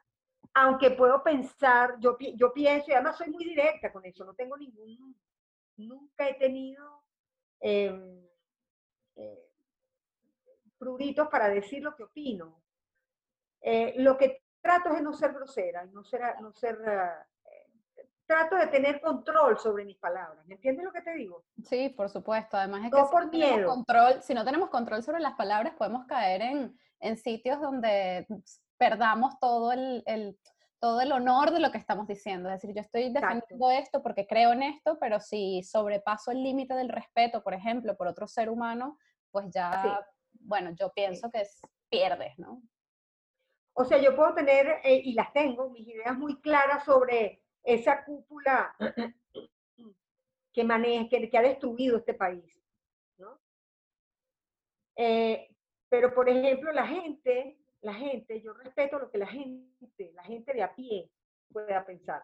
[0.54, 4.58] aunque puedo pensar, yo, yo pienso, y además soy muy directa con eso, no tengo
[4.58, 5.16] ningún,
[5.76, 7.04] nunca he tenido
[7.60, 8.26] em,
[9.16, 9.47] eh,
[10.78, 12.62] pruritos para decir lo que opino.
[13.62, 16.78] Eh, lo que trato es no ser grosera, no ser, no ser
[18.28, 20.46] trato de tener control sobre mis palabras.
[20.46, 21.46] ¿Me entiendes lo que te digo?
[21.64, 22.58] Sí, por supuesto.
[22.58, 23.50] Además es que si, por no miedo.
[23.50, 28.28] Tenemos control, si no tenemos control sobre las palabras, podemos caer en, en sitios donde
[28.78, 30.38] perdamos todo el, el,
[30.80, 32.50] todo el honor de lo que estamos diciendo.
[32.50, 36.76] Es decir, yo estoy defendiendo esto porque creo en esto, pero si sobrepaso el límite
[36.76, 38.98] del respeto, por ejemplo, por otro ser humano,
[39.32, 40.06] pues ya,
[40.48, 42.64] bueno, yo pienso que es, pierdes, ¿no?
[43.74, 48.04] O sea, yo puedo tener, eh, y las tengo, mis ideas muy claras sobre esa
[48.06, 48.76] cúpula
[50.54, 52.60] que maneja, que, ha destruido este país.
[53.18, 53.40] ¿no?
[54.96, 55.54] Eh,
[55.90, 60.54] pero, por ejemplo, la gente, la gente, yo respeto lo que la gente, la gente
[60.54, 61.12] de a pie
[61.52, 62.24] pueda pensar.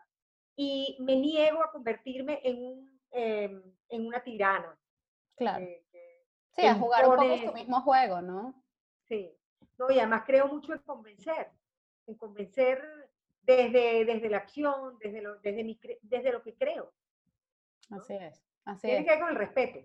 [0.56, 4.80] Y me niego a convertirme en, un, em, en una tirana.
[5.36, 5.66] Claro.
[6.56, 8.64] Sí, a jugar un poco su mismo juego, ¿no?
[9.08, 9.32] Sí.
[9.78, 11.50] No, y además creo mucho en convencer,
[12.08, 12.82] en convencer
[13.42, 16.94] desde, desde la acción, desde lo, desde, mi, desde lo que creo.
[17.90, 18.44] Así es.
[18.66, 19.80] Así tiene que ver con el respeto.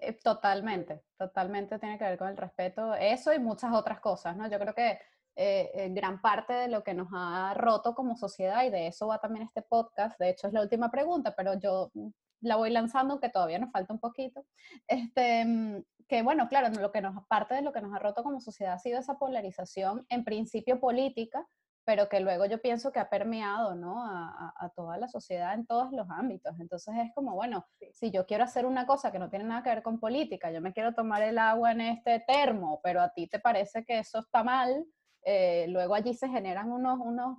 [0.00, 4.48] Eh, totalmente, totalmente tiene que ver con el respeto, eso y muchas otras cosas, ¿no?
[4.48, 4.98] Yo creo que
[5.36, 9.08] eh, eh, gran parte de lo que nos ha roto como sociedad, y de eso
[9.08, 12.08] va también este podcast, de hecho es la última pregunta, pero yo mm,
[12.40, 14.44] la voy lanzando, que todavía nos falta un poquito,
[14.88, 18.22] este, mm, que bueno, claro, lo que nos, parte de lo que nos ha roto
[18.22, 21.46] como sociedad ha sido esa polarización, en principio política,
[21.84, 24.04] pero que luego yo pienso que ha permeado ¿no?
[24.04, 26.58] a, toda la sociedad en todos los ámbitos.
[26.58, 29.68] Entonces es como, bueno, si yo quiero hacer una cosa que no tiene nada que
[29.68, 33.28] ver con política, yo me quiero tomar el agua en este termo, pero a ti
[33.28, 34.86] te parece que eso está mal,
[35.24, 37.38] eh, luego allí se generan unos, unos,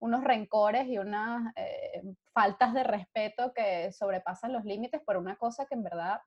[0.00, 5.66] unos rencores y unas eh, faltas de respeto que sobrepasan los límites por una cosa
[5.66, 6.20] que en verdad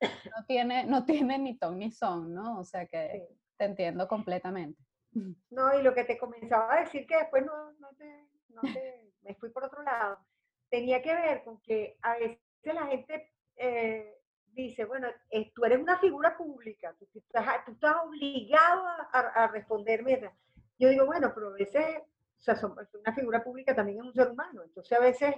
[0.00, 2.58] no tiene, no tiene ni ton ni son, ¿no?
[2.58, 4.82] O sea que te entiendo completamente.
[5.50, 9.12] No, y lo que te comenzaba a decir que después no, no, te, no te,
[9.22, 10.18] me fui por otro lado,
[10.68, 14.14] tenía que ver con que a veces la gente eh,
[14.48, 19.46] dice, bueno, eh, tú eres una figura pública, tú, estás, tú estás, obligado a, a,
[19.48, 20.30] responderme.
[20.78, 21.98] Yo digo, bueno, pero a veces,
[22.38, 22.54] o sea,
[23.00, 25.34] una figura pública también es un ser humano, entonces a veces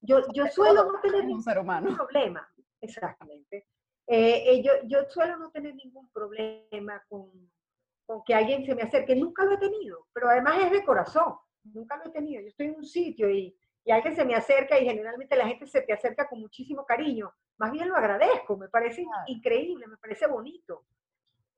[0.00, 2.48] yo, yo suelo no tener ningún problema,
[2.80, 3.66] exactamente.
[4.08, 7.30] Eh, yo, yo suelo no tener ningún problema con
[8.08, 9.14] con que alguien se me acerque.
[9.14, 11.34] Nunca lo he tenido, pero además es de corazón.
[11.62, 12.40] Nunca lo he tenido.
[12.40, 15.66] Yo estoy en un sitio y, y alguien se me acerca y generalmente la gente
[15.66, 17.30] se te acerca con muchísimo cariño.
[17.58, 20.86] Más bien lo agradezco, me parece increíble, me parece bonito.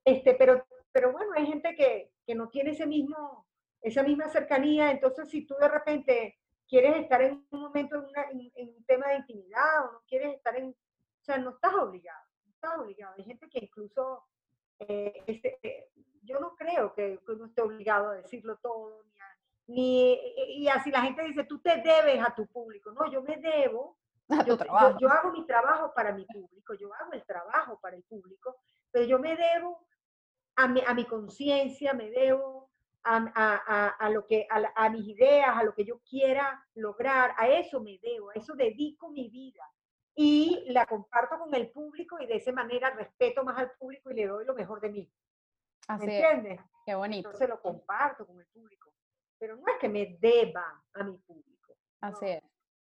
[0.04, 3.46] Este, pero, pero bueno, hay gente que, que no tiene ese mismo,
[3.80, 7.94] esa misma cercanía, entonces si tú de repente quieres estar en un momento
[8.32, 11.74] en, en, un tema de intimidad o no quieres estar en, o sea, no estás
[11.74, 12.24] obligado,
[12.62, 13.14] obligado.
[13.18, 14.24] Hay gente que incluso
[14.78, 15.90] eh, este,
[16.22, 19.04] yo no creo que, uno esté obligado a decirlo todo,
[19.66, 20.18] ni,
[20.48, 22.90] y así la gente dice, tú te debes a tu público.
[22.92, 23.96] No, yo me debo.
[24.46, 24.56] Yo,
[25.00, 28.58] yo, hago mi trabajo para mi público, yo hago el trabajo para el público,
[28.92, 29.84] pero yo me debo
[30.54, 32.70] a mi, a mi conciencia, me debo
[33.02, 37.48] a, a, a, lo que, a, mis ideas, a lo que yo quiera lograr, a
[37.48, 39.64] eso me debo, a eso dedico mi vida
[40.14, 44.14] y la comparto con el público y de esa manera respeto más al público y
[44.14, 45.12] le doy lo mejor de mí.
[45.88, 46.60] Así ¿Me entiendes?
[46.84, 47.28] Qué bonito.
[47.28, 48.92] Entonces lo comparto con el público.
[49.38, 51.76] Pero no es que me deba a mi público.
[52.00, 52.42] Así es,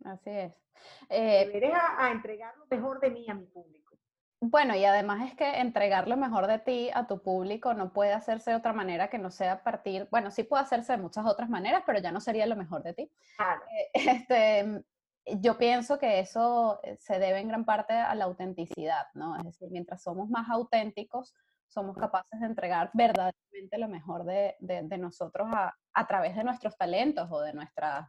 [0.03, 0.61] así es.
[1.09, 3.97] Eh, Deberé a, entregar lo mejor de mí a mi público.
[4.41, 8.11] Bueno, y además es que entregar lo mejor de ti a tu público no puede
[8.11, 11.25] hacerse de otra manera que no sea a partir, bueno, sí puede hacerse de muchas
[11.25, 13.11] otras maneras, pero ya no sería lo mejor de ti.
[13.37, 13.61] Claro.
[13.71, 13.91] Eh,
[14.27, 14.83] este,
[15.25, 19.37] yo pienso que eso eh, se debe en gran parte a la autenticidad, ¿no?
[19.37, 21.33] Es decir, mientras somos más auténticos,
[21.67, 26.77] somos capaces de entregar verdaderamente lo mejor de, de, nosotros a, a, través de nuestros
[26.77, 28.05] talentos o de nuestras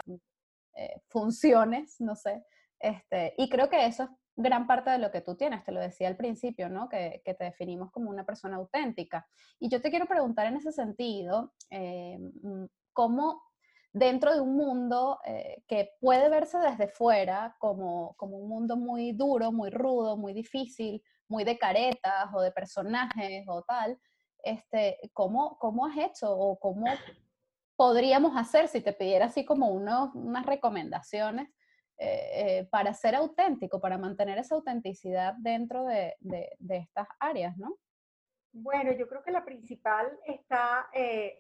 [0.77, 2.45] eh, funciones, no sé.
[2.79, 5.81] Este, y creo que eso es gran parte de lo que tú tienes, te lo
[5.81, 6.89] decía al principio, ¿no?
[6.89, 9.27] Que, que te definimos como una persona auténtica.
[9.59, 13.43] Y yo te quiero preguntar en ese sentido, eh, mm, ¿cómo
[13.95, 19.13] dentro de un mundo eh, que puede verse desde fuera como, como un mundo muy
[19.13, 23.97] duro, muy rudo, muy difícil, muy de caretas o de personajes o tal,
[24.43, 26.87] este, ¿cómo, ¿cómo has hecho o cómo
[27.77, 31.49] podríamos hacer si te pidiera así como unos, unas recomendaciones
[31.97, 37.77] eh, eh, para ser auténtico, para mantener esa autenticidad dentro de, de, estas áreas, ¿no?
[38.53, 40.89] Bueno, yo creo que la principal está,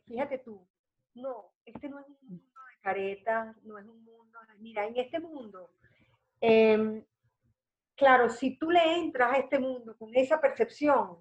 [0.07, 0.67] fíjate tú,
[1.14, 5.20] no, este no es un mundo de caretas, no es un mundo, mira, en este
[5.20, 5.70] mundo,
[6.40, 7.05] em,
[7.94, 11.18] claro, si tú le entras a este mundo con esa percepción,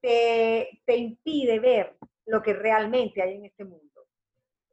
[0.00, 4.06] te, te impide ver lo que realmente hay en este mundo.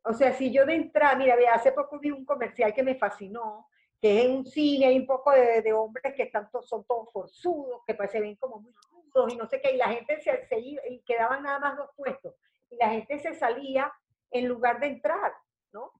[0.03, 3.67] O sea, si yo de entrada, mira, hace poco vi un comercial que me fascinó,
[3.99, 7.81] que es en un cine, hay un poco de, hombres que están son todos forzudos,
[7.87, 10.45] que pues se ven como muy rudos y no sé qué, y la gente se,
[10.45, 12.35] se iba, y quedaban nada más dos puestos,
[12.75, 13.91] y la gente se salía
[14.31, 15.33] en lugar de entrar,
[15.71, 15.91] ¿no?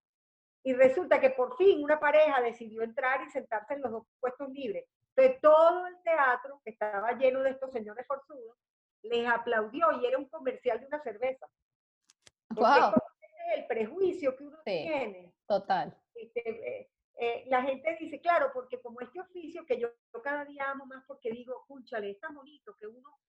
[0.63, 4.49] Y resulta que por fin una pareja decidió entrar y sentarse en los dos puestos
[4.49, 4.85] libres.
[5.15, 8.57] Entonces todo el teatro, que estaba lleno de estos señores forzudos,
[9.03, 11.47] les aplaudió y era un comercial de una cerveza.
[12.49, 12.93] Wow.
[13.55, 15.33] el prejuicio que uno tiene.
[15.47, 15.95] Total.
[16.15, 19.89] Este, eh, eh, la gente dice, claro, porque como este oficio que yo,
[20.23, 23.19] cada día amo más porque digo, escúchale, es tan bonito que uno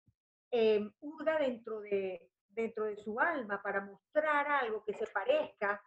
[0.50, 5.80] eh, hurga dentro de, dentro de su alma para mostrar algo que se parezca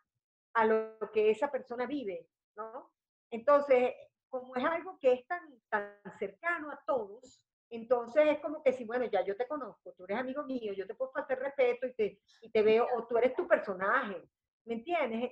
[0.53, 2.91] a lo que esa persona vive, ¿no?
[3.31, 3.95] Entonces,
[4.29, 8.85] como es algo que es tan, tan cercano a todos, entonces es como que si,
[8.85, 11.93] bueno, ya yo te conozco, tú eres amigo mío, yo te puedo faltar respeto y
[11.93, 14.29] te, y te veo, o tú eres tu personaje,
[14.65, 15.31] ¿me entiendes?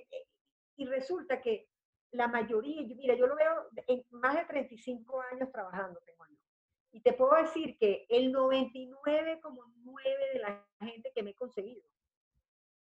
[0.76, 1.68] Y resulta que
[2.12, 6.36] la mayoría, mira, yo lo veo en más de 35 años trabajando, tengo yo.
[6.92, 11.82] Y te puedo decir que el 99,9 de la gente que me he conseguido,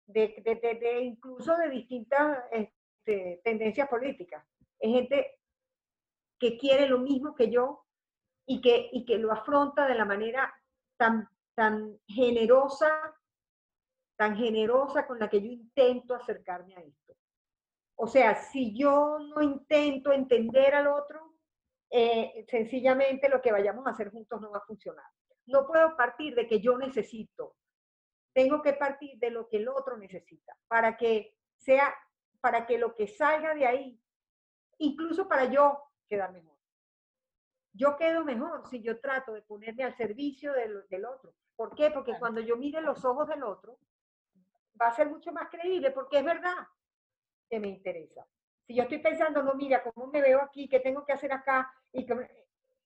[0.06, 4.44] de, de, de, incluso de distintas este, tendencias políticas,
[4.78, 5.38] es gente
[6.38, 7.84] que quiere lo mismo que yo
[8.46, 10.52] y que, y que lo afronta de la manera
[10.96, 12.90] tan, tan generosa,
[14.16, 17.16] tan generosa con la que yo intento acercarme a esto.
[17.96, 21.33] O sea, si yo no intento entender al otro,
[21.96, 25.06] eh, sencillamente lo que vayamos a hacer juntos no va a funcionar.
[25.46, 27.54] No puedo partir de que yo necesito.
[28.32, 31.94] Tengo que partir de lo que el otro necesita para que sea,
[32.40, 34.00] para que lo que salga de ahí,
[34.78, 36.58] incluso para yo quedar mejor.
[37.72, 41.32] Yo quedo mejor si yo trato de ponerme al servicio del, del otro.
[41.54, 41.92] ¿Por qué?
[41.92, 43.78] Porque cuando yo mire los ojos del otro,
[44.82, 46.66] va a ser mucho más creíble porque es verdad
[47.48, 48.26] que me interesa.
[48.66, 50.68] Si yo estoy pensando, no, mira, ¿cómo me veo aquí?
[50.68, 51.70] ¿Qué tengo que hacer acá?
[51.92, 52.06] Y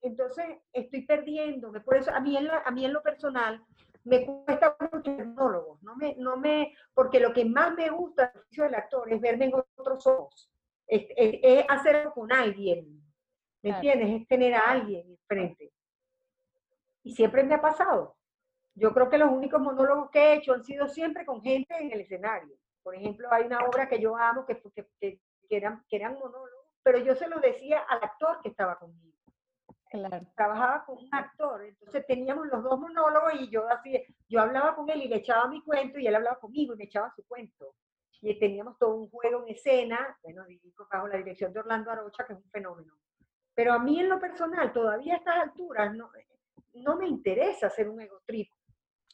[0.03, 1.81] entonces estoy perdiéndome.
[1.81, 3.65] Por eso a mí, en a mí en lo personal
[4.05, 5.79] me cuesta mucho el monólogo.
[5.83, 9.55] No me, no me, porque lo que más me gusta del actor es verme en
[9.77, 10.51] otros ojos.
[10.87, 13.03] Es, es, hacerlo con alguien.
[13.63, 14.21] ¿Me entiendes?
[14.21, 15.73] Es tener a alguien enfrente.
[17.03, 18.17] Y siempre me ha pasado.
[18.75, 21.93] Yo creo que los únicos monólogos que he hecho han sido siempre con gente en
[21.93, 22.57] el escenario.
[22.83, 25.21] Por ejemplo, hay una obra que yo amo que, que, que,
[25.57, 29.17] eran, que eran monólogos, pero yo se lo decía al actor que estaba conmigo.
[29.91, 30.27] Claro.
[30.37, 34.91] Trabajaba con un actor, entonces teníamos los dos monólogos y yo así, yo hablaba con
[34.91, 37.75] él y le echaba mi cuento y él hablaba conmigo y me echaba su cuento.
[38.21, 40.45] Y teníamos todo un juego en escena, bueno,
[40.91, 42.95] bajo la dirección de Orlando Arocha, que es un fenómeno.
[43.55, 46.11] Pero a mí en lo personal, todavía a estas alturas, no,
[46.75, 48.51] no me interesa hacer un ego trip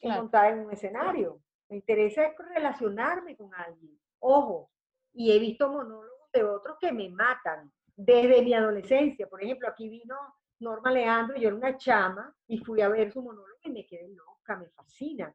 [0.09, 1.41] montar en un escenario.
[1.69, 3.99] Me interesa relacionarme con alguien.
[4.21, 4.71] Ojo,
[5.13, 9.29] y he visto monólogos de otros que me matan desde mi adolescencia.
[9.29, 10.17] Por ejemplo, aquí vino
[10.59, 14.09] Norma Leandro, yo era una chama y fui a ver su monólogo y me quedé
[14.09, 15.35] loca, me fascina.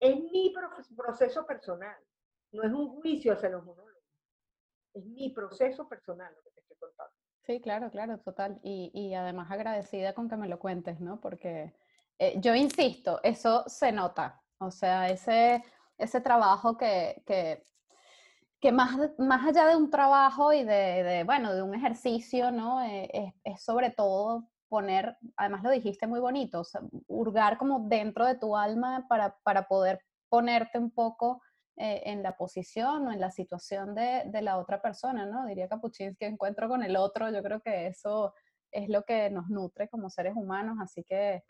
[0.00, 0.54] Es mi
[0.96, 1.96] proceso personal,
[2.52, 3.88] no es un juicio hacia los monólogos.
[4.94, 7.12] Es mi proceso personal lo que te estoy contando.
[7.42, 8.60] Sí, claro, claro, total.
[8.62, 11.20] Y, y además agradecida con que me lo cuentes, ¿no?
[11.20, 11.74] Porque
[12.18, 14.42] eh, yo insisto, eso se nota.
[14.58, 15.64] O sea, ese,
[15.96, 17.62] ese trabajo que, que,
[18.60, 22.82] que más, más allá de un trabajo y de, bueno, de un ejercicio, ¿no?
[22.82, 26.62] Eh, es, sobre todo poner, además lo dijiste muy bonito,
[27.06, 31.40] hurgar como dentro de tu alma para, para poder ponerte un poco
[31.76, 35.46] eh, en la posición o en la situación de, la otra persona, ¿no?
[35.46, 38.34] Diría Kapuchinsky, encuentro con el otro, yo creo que eso
[38.72, 41.44] es lo que nos nutre como seres humanos, así que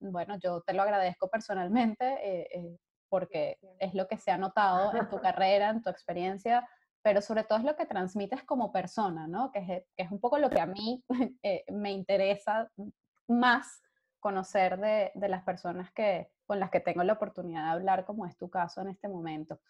[0.00, 2.78] bueno, yo te lo agradezco personalmente eh,
[3.14, 6.68] porque es lo que se ha notado en tu carrera, en tu experiencia,
[7.00, 9.52] pero sobre todo es lo que transmites como persona, ¿no?
[9.52, 9.66] Que es,
[9.96, 11.04] que es un poco lo que a mí
[11.44, 12.68] eh, me interesa
[13.28, 13.80] más
[14.18, 18.26] conocer de, de, las personas que, con las que tengo la oportunidad de hablar, como
[18.26, 19.60] es tu caso en este momento.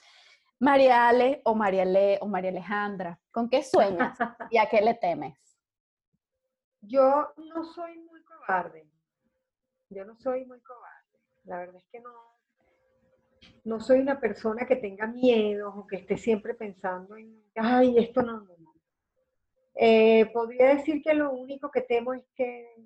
[0.59, 4.16] María Ale o María Le o María Alejandra, ¿con qué sueñas
[4.51, 5.37] y a qué le temes?
[6.81, 8.89] Yo no soy muy cobarde.
[9.91, 11.21] Yo no soy muy cobarde.
[11.43, 12.34] La verdad es que no,
[13.65, 18.23] no soy una persona que tenga miedo o que esté siempre pensando en, ay, esto
[18.23, 18.75] no, no, no.
[19.75, 22.77] Eh, podría decir que lo único que temo es que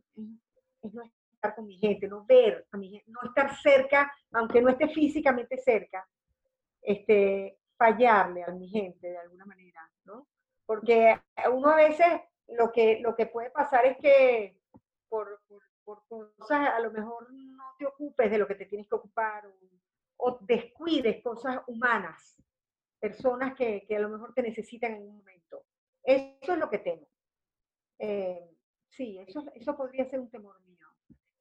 [0.83, 1.03] es no
[1.33, 4.89] estar con mi gente, no ver a mi gente, no estar cerca, aunque no esté
[4.89, 6.09] físicamente cerca,
[6.83, 10.27] este, fallarle a mi gente de alguna manera, ¿no?
[10.67, 11.21] Porque
[11.53, 12.07] uno a veces
[12.49, 14.59] lo que, lo que puede pasar es que
[15.09, 15.41] por,
[15.85, 19.47] por, cosas, a lo mejor no te ocupes de lo que te tienes que ocupar
[19.47, 19.53] o,
[20.41, 22.37] descuides cosas humanas,
[22.99, 25.64] personas que, que, a lo mejor te necesitan en un momento.
[26.03, 27.09] Eso es lo que temo.
[27.99, 28.51] Eh,
[28.89, 30.87] sí, eso, eso podría ser un temor mío.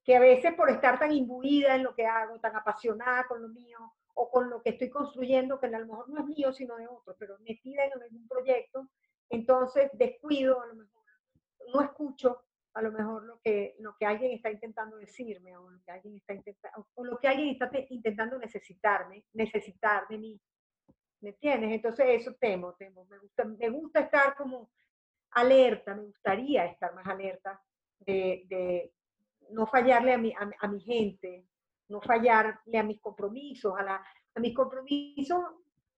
[0.04, 3.50] Que a veces por estar tan imbuida en lo que hago, tan apasionada con lo
[3.50, 6.76] mío, o con lo que estoy construyendo, que a lo mejor no es mío, sino
[6.76, 8.90] de otro, pero metida en algún proyecto,
[9.30, 11.04] entonces descuido, a lo mejor
[11.74, 12.47] no escucho
[12.78, 16.16] a lo mejor lo que, lo que alguien está intentando decirme o lo que alguien
[16.16, 20.42] está, intentando, o lo que alguien está intentando necesitarme, necesitar de mí.
[21.22, 21.72] ¿Me entiendes?
[21.72, 23.06] Entonces eso temo, temo.
[23.06, 24.70] Me gusta, me gusta estar como
[25.32, 27.60] alerta, me gustaría estar más alerta
[28.00, 28.94] de, de
[29.50, 31.48] no fallarle a mi, a mi gente,
[31.88, 34.06] no fallarle a mis compromisos, a, la,
[34.36, 35.44] a mis compromisos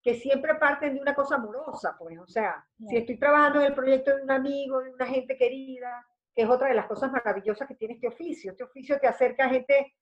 [0.02, 3.74] que siempre parten de una cosa amorosa, pues, o sea, si estoy trabajando en el
[3.74, 6.08] proyecto de un amigo, de una gente querida,
[6.40, 9.44] que es otra de las cosas maravillosas que tiene este oficio, este oficio te acerca
[9.44, 9.94] a gente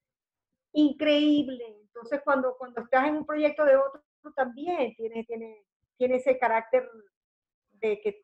[0.72, 4.04] increíble, entonces cuando, cuando estás en un proyecto de otro
[4.36, 5.66] también tiene, tiene,
[5.98, 6.88] tiene ese carácter
[7.72, 8.22] de que,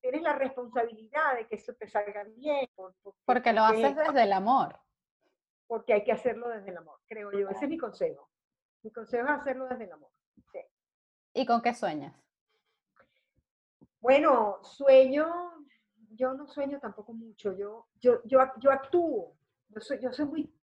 [0.00, 2.68] tienes la responsabilidad de que eso te salga bien.
[3.24, 4.78] porque lo haces desde el amor
[5.66, 7.48] porque hay que hacerlo desde el amor, creo yo.
[7.48, 8.30] Ese es mi consejo.
[8.82, 10.10] Mi consejo es hacerlo desde el amor.
[11.34, 12.14] ¿Y con qué sueñas?
[13.98, 15.26] Bueno, sueño,
[16.14, 19.34] yo no sueño tampoco mucho, yo, yo, yo, yo actúo,
[19.68, 20.54] yo soy, yo soy muy,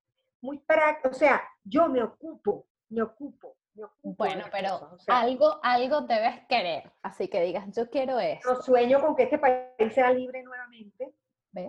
[0.41, 3.55] muy práctico, o sea, yo me ocupo, me ocupo.
[3.75, 8.55] Me ocupo bueno, pero algo, algo debes querer, así que digas, yo quiero eso.
[8.55, 11.13] Yo sueño con que este país sea libre nuevamente,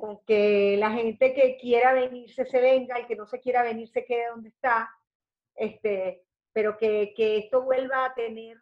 [0.00, 3.88] con que la gente que quiera venirse se venga, y que no se quiera venir
[3.88, 4.90] se quede donde está,
[5.54, 8.58] este, pero que, que esto vuelva a tener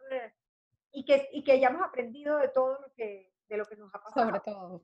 [0.92, 4.02] y que, y que hayamos aprendido de todo lo que, de lo que nos ha
[4.02, 4.26] pasado.
[4.26, 4.82] Sobre todo.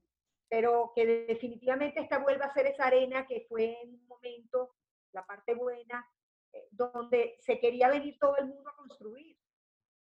[0.49, 4.75] Pero que definitivamente esta vuelva a ser esa arena que fue en un momento,
[5.13, 6.07] la parte buena,
[6.53, 9.37] eh, donde se quería venir todo el mundo a construir.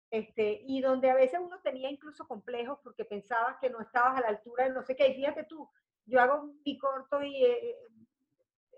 [0.10, 4.22] Este, y donde a veces uno tenía incluso complejos porque pensabas que no estabas a
[4.22, 5.08] la altura de no sé qué.
[5.08, 5.70] Y fíjate tú,
[6.06, 7.78] yo hago mi corto y eh,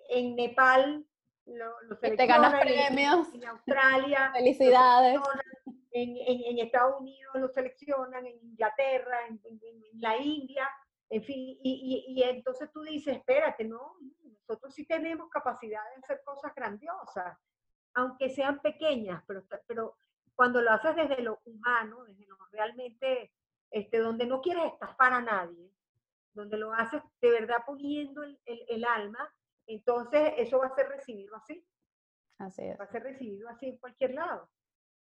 [0.10, 1.06] en Nepal
[1.45, 3.34] lo, lo te ganas premios.
[3.34, 4.32] En, Australia.
[4.36, 5.20] Felicidades.
[5.91, 9.39] En, en, Estados Unidos lo seleccionan, en Inglaterra, en,
[9.95, 10.68] la India,
[11.10, 11.60] en fin.
[11.64, 13.95] Y, y, y, entonces tú dices, espérate, no,
[14.47, 17.38] nosotros sí tenemos capacidad de hacer cosas grandiosas,
[17.95, 19.95] aunque sean pequeñas, pero, pero
[20.36, 23.32] cuando lo haces desde lo humano, desde lo realmente,
[23.72, 25.72] este, donde no quieres estafar a nadie,
[26.34, 29.32] donde lo haces de verdad poniendo el, el, alma,
[29.68, 31.66] entonces eso va a ser recibido así.
[32.39, 32.80] Así es.
[32.80, 34.49] Va a ser recibido así en cualquier lado.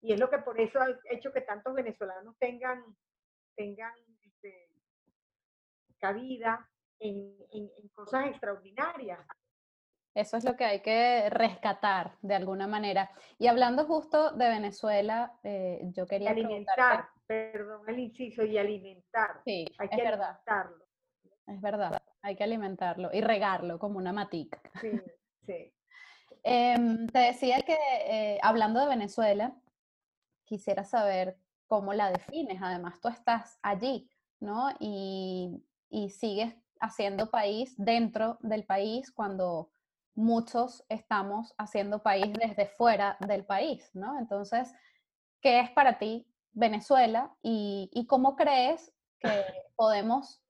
[0.02, 2.84] Y es lo que por eso ha hecho que tantos venezolanos tengan,
[3.56, 3.94] tengan
[6.08, 9.20] cabida en, en, cosas extraordinarias.
[10.14, 13.12] Eso es lo que hay que rescatar de alguna manera.
[13.38, 16.32] Y hablando justo de Venezuela, eh, yo quería...
[16.32, 19.42] alimentar, perdón el inciso, y alimentar.
[19.44, 20.86] Sí, hay que alimentarlo
[21.48, 22.02] es verdad.
[22.22, 24.60] Hay que alimentarlo y regarlo como una matica.
[24.82, 24.92] Sí,
[25.46, 25.74] sí.
[26.44, 27.78] Em, te decía que
[28.08, 29.56] eh, hablando de Venezuela,
[30.44, 31.38] quisiera saber
[31.68, 32.62] cómo la defines.
[32.62, 34.70] Además, tú estás allí, ¿no?
[34.80, 39.72] Y, y sigues haciendo país dentro del país cuando
[40.14, 44.18] muchos estamos haciendo país desde fuera del país, ¿no?
[44.18, 44.74] Entonces,
[45.42, 49.30] ¿qué es para ti Venezuela y, y cómo crees que
[49.76, 50.42] podemos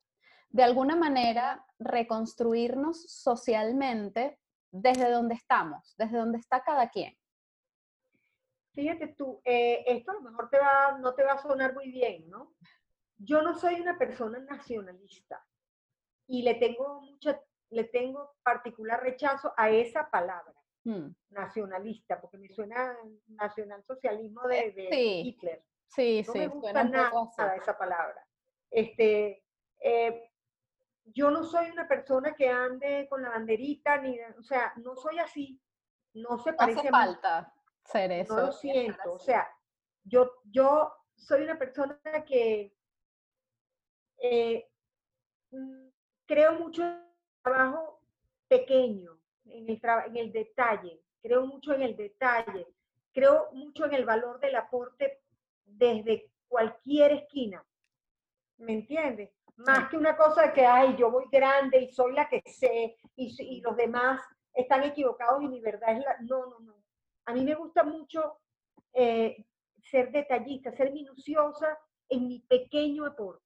[0.50, 4.40] de alguna manera reconstruirnos socialmente
[4.72, 7.14] desde donde estamos, desde donde está cada quien.
[8.74, 11.92] Fíjate tú, eh, esto a lo mejor te va, no te va a sonar muy
[11.92, 12.54] bien, ¿no?
[13.26, 15.44] Yo no soy una persona nacionalista
[16.28, 20.54] y le tengo mucha, le tengo particular rechazo a esa palabra,
[20.84, 21.08] mm.
[21.30, 22.96] nacionalista, porque me suena
[23.28, 25.64] nacionalsocialismo de, de Hitler.
[25.88, 27.12] Sí, no sí, me gusta nada
[27.56, 28.26] esa palabra.
[28.70, 29.44] Este,
[29.80, 30.32] eh,
[31.06, 35.20] yo no soy una persona que ande con la banderita, ni, o sea, no soy
[35.20, 35.62] así,
[36.14, 37.54] no se parece hace falta
[37.84, 38.36] ser eso.
[38.36, 39.48] No lo siento, o sea,
[40.04, 42.75] yo, yo soy una persona que
[44.28, 44.68] eh,
[45.52, 45.88] mm,
[46.26, 48.02] creo mucho en el trabajo
[48.48, 52.68] pequeño, en el, en el detalle, creo mucho en el detalle,
[53.14, 55.22] creo mucho en el valor del aporte
[55.64, 57.64] desde cualquier esquina.
[58.58, 59.30] ¿Me entiendes?
[59.58, 62.98] Más que una cosa de que, ay, yo voy grande y soy la que sé
[63.16, 64.22] y, los demás
[64.54, 66.18] están equivocados y mi verdad es la...
[66.22, 66.84] No, no, no.
[67.26, 68.40] A mí me gusta mucho
[68.94, 69.46] eh,
[69.82, 71.78] ser detallista, ser minuciosa
[72.10, 73.45] en mi pequeño aporte.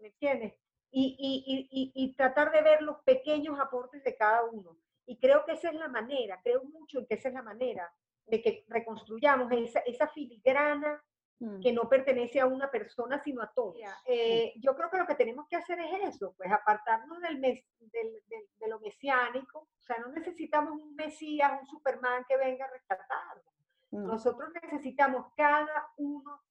[0.00, 0.54] ¿Me entiendes?
[0.90, 4.76] y, tratar de ver los pequeños aportes de cada uno.
[5.06, 7.90] Y creo que esa es la manera, creo mucho en que esa es la manera
[8.26, 11.02] de que reconstruyamos esa, esa filigrana
[11.38, 11.60] mm.
[11.60, 13.76] que no pertenece a una persona, sino a todos.
[14.04, 17.64] Eh, yo creo que lo que tenemos que hacer es eso, pues apartarnos del, mes,
[17.78, 18.22] del,
[18.58, 23.44] de lo mesiánico, o sea, no necesitamos un Mesías, un Superman que venga a rescatarnos.
[23.90, 26.42] Nosotros necesitamos cada uno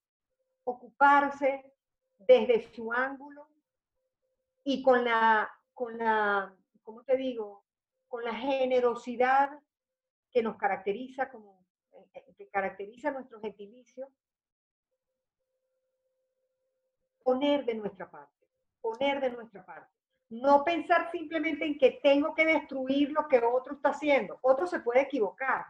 [0.63, 1.76] ocuparse
[2.17, 3.47] desde su ángulo
[4.63, 7.65] y con la, con la, ¿cómo te digo?
[8.07, 9.59] Con la generosidad
[10.31, 14.09] que nos caracteriza, como, eh, eh, que caracteriza nuestro gentilicio,
[17.23, 18.47] poner de nuestra parte,
[18.81, 19.93] poner de nuestra parte.
[20.29, 24.39] No pensar simplemente en que tengo que destruir lo que otro está haciendo.
[24.41, 25.65] Otro se puede equivocar.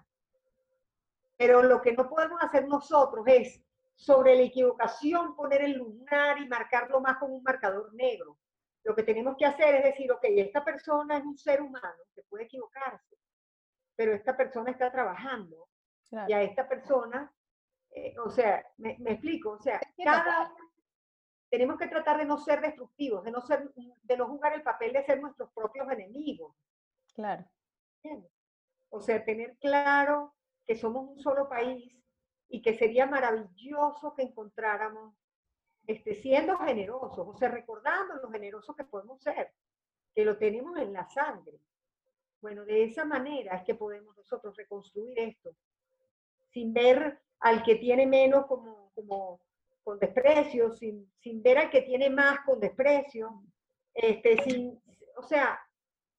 [1.36, 3.62] Pero lo que no podemos hacer nosotros es
[3.98, 8.38] sobre la equivocación poner el lunar y marcarlo más como un marcador negro.
[8.84, 12.22] Lo que tenemos que hacer es decir, ok, esta persona es un ser humano que
[12.24, 13.18] puede equivocarse,
[13.96, 15.68] pero esta persona está trabajando
[16.28, 17.34] y a esta persona,
[17.90, 20.54] eh, o sea, me, explico, o sea, cada
[21.50, 24.94] tenemos que tratar de no ser destructivos, de no ser, de no jugar el papel
[24.94, 26.56] de ser nuestros propios enemigos.
[27.14, 27.46] Claro.
[28.90, 30.36] O sea, tener claro
[30.66, 31.98] que somos un solo país
[32.50, 35.14] y que sería maravilloso que encontráramos
[35.86, 39.54] este, siendo generosos, o sea, recordando lo generosos que podemos ser,
[40.14, 41.60] que lo tenemos en la sangre.
[42.42, 45.56] Bueno, de esa manera es que podemos nosotros reconstruir esto,
[46.50, 49.40] sin ver al que tiene menos como, como
[49.84, 53.44] con desprecio, sin, sin ver al que tiene más con desprecio,
[53.94, 54.82] este, sin,
[55.16, 55.60] o sea,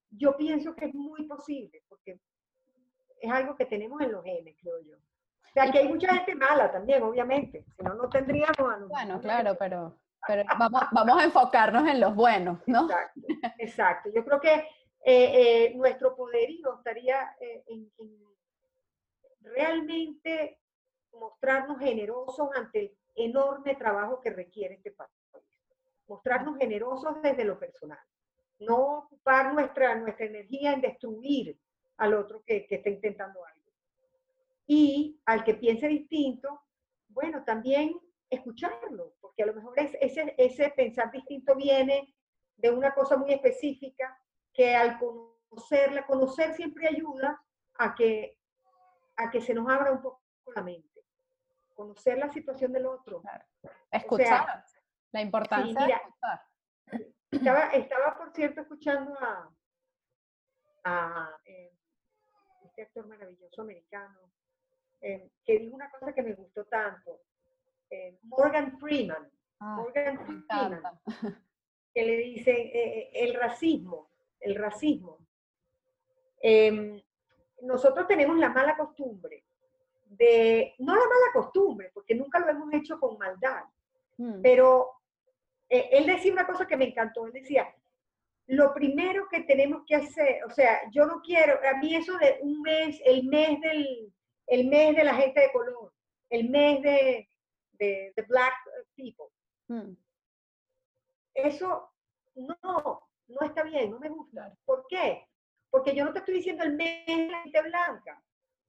[0.09, 2.19] yo pienso que es muy posible, porque
[3.21, 4.97] es algo que tenemos en los genes, creo yo.
[5.49, 8.89] O sea, que hay mucha gente mala también, obviamente, si no, no tendríamos a los
[8.89, 9.97] Bueno, claro, pero,
[10.27, 12.83] pero vamos, vamos a enfocarnos en los buenos, ¿no?
[12.83, 13.21] Exacto,
[13.57, 14.09] exacto.
[14.13, 14.65] Yo creo que eh,
[15.05, 17.91] eh, nuestro poderío estaría eh, en,
[19.41, 20.59] realmente
[21.13, 25.11] mostrarnos generosos ante el enorme trabajo que requiere este país.
[26.07, 27.99] Mostrarnos generosos desde lo personal.
[28.59, 31.57] No ocupar nuestra, nuestra energía en destruir
[31.97, 33.58] al otro que, que está intentando algo
[34.71, 36.61] y al que piense distinto,
[37.07, 37.99] bueno, también
[38.29, 42.13] escucharlo, porque a lo mejor ese, ese pensar distinto viene
[42.55, 44.15] de una cosa muy específica
[44.53, 47.43] que al conocerla, conocer siempre ayuda
[47.79, 48.37] a que,
[49.17, 50.21] a que se nos abra un poco
[50.55, 51.03] la mente.
[51.73, 53.23] Conocer la situación del otro.
[53.89, 54.63] Escuchar.
[55.11, 56.41] la importancia de escuchar.
[57.31, 59.49] Estaba, estaba, por cierto, escuchando a,
[60.83, 61.73] a eh,
[62.65, 64.29] este actor maravilloso americano,
[65.01, 67.21] eh, que dijo una cosa que me gustó tanto.
[67.89, 69.29] Eh, Morgan Freeman.
[69.59, 70.81] Ah, Morgan Freeman.
[71.91, 75.17] Que le dice eh, el racismo, el racismo.
[76.39, 77.01] Em,
[77.63, 79.43] nosotros tenemos la mala costumbre
[80.05, 83.63] de, no la mala costumbre, porque nunca lo hemos hecho con maldad,
[84.17, 84.39] hmm.
[84.43, 84.91] pero
[85.67, 87.67] él decía una cosa que me encantó, él decía,
[88.49, 92.37] lo primero que tenemos que hacer, o sea, yo no quiero, a mí eso de
[92.41, 94.13] un mes, el mes del,
[94.49, 95.93] el mes de la gente de color,
[96.29, 97.29] el mes de,
[97.73, 98.53] de, black
[98.95, 99.27] people.
[99.67, 99.93] Hmm.
[101.33, 101.93] Eso
[102.35, 104.53] no, no está bien, no me gusta.
[104.65, 105.27] ¿Por qué?
[105.69, 108.21] Porque yo no te estoy diciendo el mes de la gente blanca.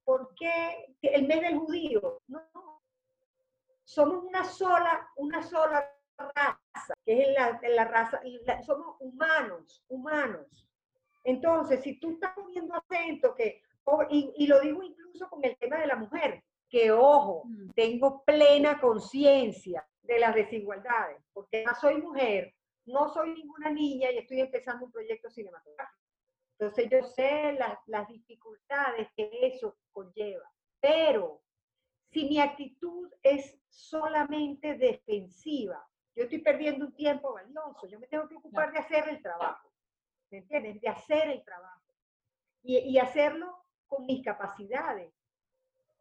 [0.05, 2.23] ¿Por qué el mes del judío?
[2.29, 2.43] No.
[3.85, 8.21] Somos una sola, una sola raza, que es la, la raza,
[8.65, 10.69] somos humanos, humanos.
[11.25, 13.63] Entonces, si tú estás poniendo acento que
[14.11, 17.71] y, lo digo incluso con el tema de la mujer, que ojo, mm.
[17.71, 22.55] tengo plena conciencia de las desigualdades, porque no soy mujer,
[22.87, 26.01] no soy ninguna niña y estoy empezando un proyecto cinematográfico.
[26.59, 31.43] Entonces yo sé las, las dificultades que eso conlleva, pero
[32.11, 38.29] si mi actitud es solamente defensiva, yo estoy perdiendo un tiempo valioso, yo me tengo
[38.29, 39.73] que ocupar de hacer el trabajo,
[40.31, 40.81] ¿me entiendes?
[40.81, 41.81] De hacer el trabajo.
[42.63, 45.13] Y, y hacerlo con mis capacidades,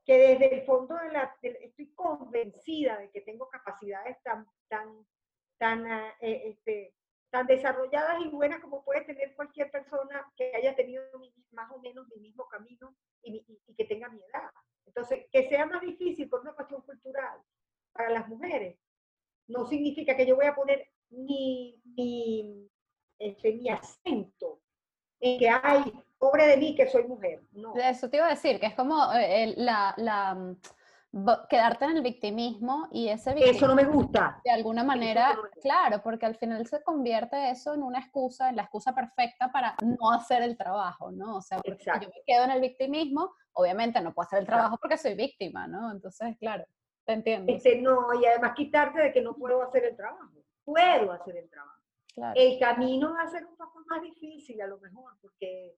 [0.06, 5.06] que desde el fondo de la, estoy convencida de que tengo capacidades tan, tan,
[5.58, 6.94] tan, ah, eh, este,
[7.32, 11.04] tan desarrolladas y buenas como puede tener cualquier persona que haya tenido
[11.52, 13.44] más o menos mi mismo camino y,
[13.76, 14.50] que tenga mi edad.
[14.86, 17.40] Entonces, que sea más difícil por una cuestión cultural
[17.92, 18.80] para las mujeres,
[19.48, 22.70] no significa que yo voy a poner mi, mi,
[23.18, 24.62] este, mi acento
[25.20, 25.84] en que hay
[26.20, 27.42] pobre de mí que soy mujer.
[27.54, 27.74] No.
[27.76, 30.58] Eso te iba a decir, que es como eh, la, la, mm,
[31.50, 34.40] quedarte en el victimismo y ese victimismo, Eso no me gusta.
[34.44, 38.64] De alguna manera, claro, porque al final se convierte eso en una excusa, en la
[38.64, 41.38] excusa perfecta para no hacer el trabajo, ¿no?
[41.38, 44.46] O sea, porque si yo me quedo en el victimismo, obviamente no puedo hacer el
[44.46, 45.92] trabajo porque soy víctima, ¿no?
[45.92, 46.66] Entonces, claro,
[47.06, 47.52] te entiendo.
[47.52, 50.44] Este, no, y además quitarte de que no puedo hacer el trabajo.
[50.64, 51.80] Puedo hacer el trabajo.
[52.36, 55.76] El camino va a ser un poco más difícil a lo mejor, porque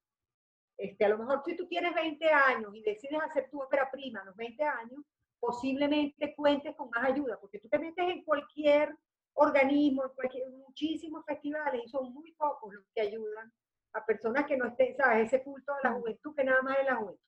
[0.81, 4.21] este, a lo mejor si tú tienes 20 años y decides hacer tu ópera prima
[4.21, 4.99] a los 20 años,
[5.39, 8.95] posiblemente cuentes con más ayuda, porque tú te metes en cualquier
[9.33, 13.53] organismo, en cualquier, muchísimos festivales y son muy pocos los que ayudan
[13.93, 15.27] a personas que no estén, ¿sabes?
[15.27, 17.25] Ese culto de la juventud que nada más es la juventud.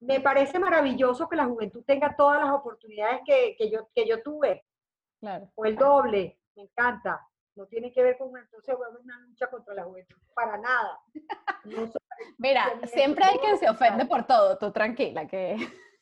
[0.00, 4.22] Me parece maravilloso que la juventud tenga todas las oportunidades que, que yo, que yo
[4.22, 4.64] tuve.
[5.18, 5.50] Claro.
[5.56, 7.20] O el doble, me encanta
[7.54, 11.00] no tiene que ver con entonces una lucha contra la juventud, para nada.
[12.38, 15.56] Mira, siempre hay quien se ofende por todo, tú tranquila que...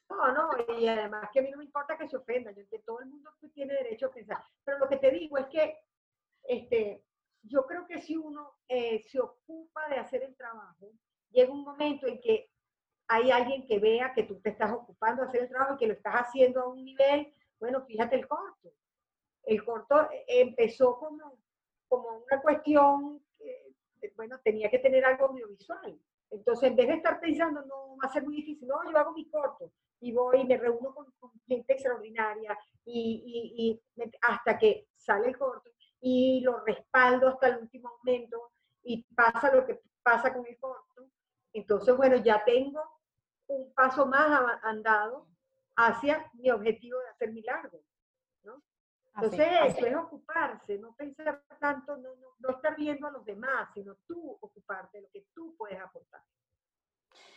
[0.09, 2.79] No, no, y además que a mí no me importa que se ofenda, yo que
[2.81, 4.39] todo el mundo tiene derecho a pensar.
[4.65, 5.79] Pero lo que te digo es que
[6.45, 7.05] este,
[7.43, 10.93] yo creo que si uno eh, se ocupa de hacer el trabajo,
[11.31, 12.51] llega un momento en que
[13.07, 15.87] hay alguien que vea que tú te estás ocupando de hacer el trabajo y que
[15.87, 18.73] lo estás haciendo a un nivel, bueno, fíjate el corto.
[19.49, 21.39] El corto empezó como,
[21.89, 25.99] como una cuestión, que, bueno, tenía que tener algo audiovisual.
[26.31, 29.13] Entonces, en vez de estar pensando, no, va a ser muy difícil, no, yo hago
[29.13, 31.07] mi corto y voy y me reúno con,
[31.47, 35.71] gente extraordinaria y, y, hasta que sale el corto
[36.03, 38.51] y lo respaldo hasta el último momento
[38.83, 41.09] y pasa lo que pasa con el corto.
[41.55, 42.83] Entonces, bueno, ya tengo
[43.47, 45.27] un paso más andado
[45.75, 47.81] hacia mi objetivo de hacer mi largo.
[49.15, 53.97] Entonces, eso es ocuparse, no pensar tanto, no, no, estar viendo a los demás, sino
[54.07, 56.23] tú ocuparte de lo que tú puedes aportar.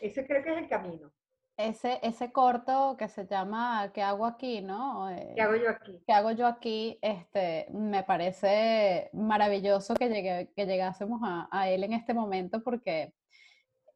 [0.00, 1.12] Ese creo que es el camino.
[1.56, 4.62] Ese, ese corto que se llama ¿Qué hago aquí?
[4.62, 5.10] ¿no?
[5.10, 6.02] Eh, ¿Qué hago yo aquí?
[6.06, 6.98] ¿Qué hago yo aquí?
[7.02, 13.12] Este, me parece maravilloso que, llegue, que llegásemos a, a él en este momento porque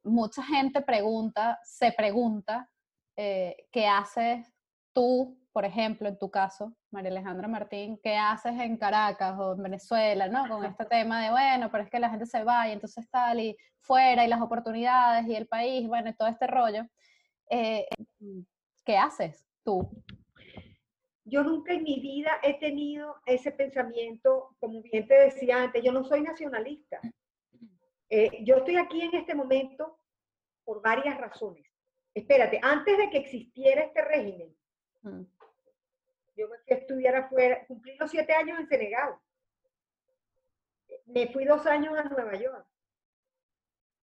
[0.06, 2.70] mucha gente pregunta, se pregunta,
[3.16, 4.52] eh, ¿qué haces
[4.92, 9.62] tú por ejemplo, en tu caso, María Alejandra Martín, ¿qué haces en Caracas o en
[9.62, 10.46] Venezuela, ¿no?
[10.50, 13.40] Con este tema de, bueno, pero es que la gente se va y entonces tal,
[13.40, 16.82] y fuera, y las oportunidades, y el país, bueno, y todo este rollo.
[17.48, 17.86] Eh,
[18.84, 19.88] ¿Qué haces tú?
[21.24, 25.90] Yo nunca en mi vida he tenido ese pensamiento, como bien te decía antes, yo
[25.90, 27.00] no soy nacionalista.
[28.10, 30.00] Eh, yo estoy aquí en este momento
[30.64, 31.66] por varias razones.
[32.12, 34.54] Espérate, antes de que existiera este régimen,
[35.00, 35.35] mm.
[36.36, 39.16] Yo me fui a estudiar afuera, cumplí los siete años en Senegal.
[41.06, 42.66] Me fui dos años a Nueva York.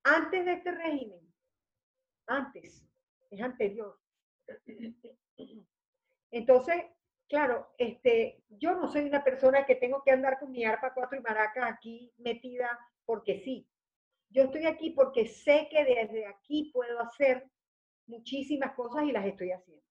[0.04, 1.20] Antes de este régimen,
[2.26, 2.84] antes,
[3.30, 4.00] es anterior.
[6.32, 6.86] Entonces,
[7.28, 11.18] claro, este, yo no soy una persona que tengo que andar con mi arpa cuatro
[11.18, 13.68] y maracas aquí metida porque sí.
[14.30, 17.50] Yo estoy aquí porque sé que desde aquí puedo hacer
[18.08, 19.91] muchísimas cosas y las estoy haciendo.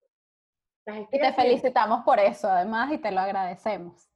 [0.85, 4.09] Y te felicitamos por eso, además, y te lo agradecemos.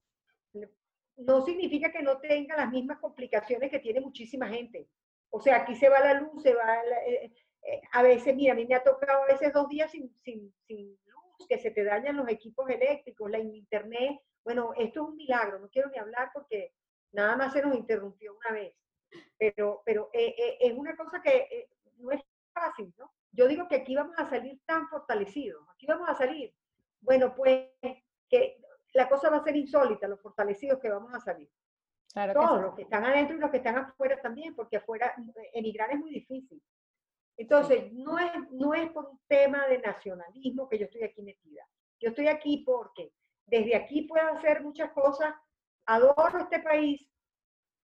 [1.18, 4.90] No significa que no tenga las mismas complicaciones que tiene muchísima gente.
[5.30, 8.56] O sea, aquí se va la luz, se va eh, eh, a veces, mira, a
[8.56, 11.84] mí me ha tocado a veces dos días sin, sin, sin luz, que se te
[11.84, 14.20] dañan los equipos eléctricos, la internet.
[14.44, 16.74] Bueno, esto es un milagro, no quiero ni hablar porque
[17.12, 18.76] nada más se nos interrumpió una vez.
[19.38, 22.22] Pero, pero eh, es una cosa que no es
[22.54, 23.15] fácil, ¿no?
[23.36, 26.54] Yo digo que aquí vamos a salir tan fortalecidos, aquí vamos a salir.
[27.02, 27.70] Bueno, pues
[28.30, 28.58] que
[28.94, 31.50] la cosa va a ser insólita, los fortalecidos que vamos a salir.
[32.14, 35.14] Claro Todos, los que están adentro y los que están afuera también, porque afuera
[35.54, 36.64] emigrar es muy difícil.
[37.36, 41.68] Entonces, no, es, no es por un tema de nacionalismo que yo estoy aquí metida.
[42.00, 43.12] Yo estoy aquí porque
[43.46, 45.36] desde aquí puedo hacer muchas cosas,
[45.86, 47.06] adoro este país,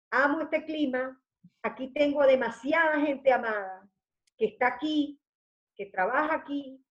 [0.09, 1.21] amo este clima,
[1.61, 3.87] aquí tengo demasiada gente amada
[4.35, 5.19] que está aquí,
[5.77, 6.83] que trabaja aquí,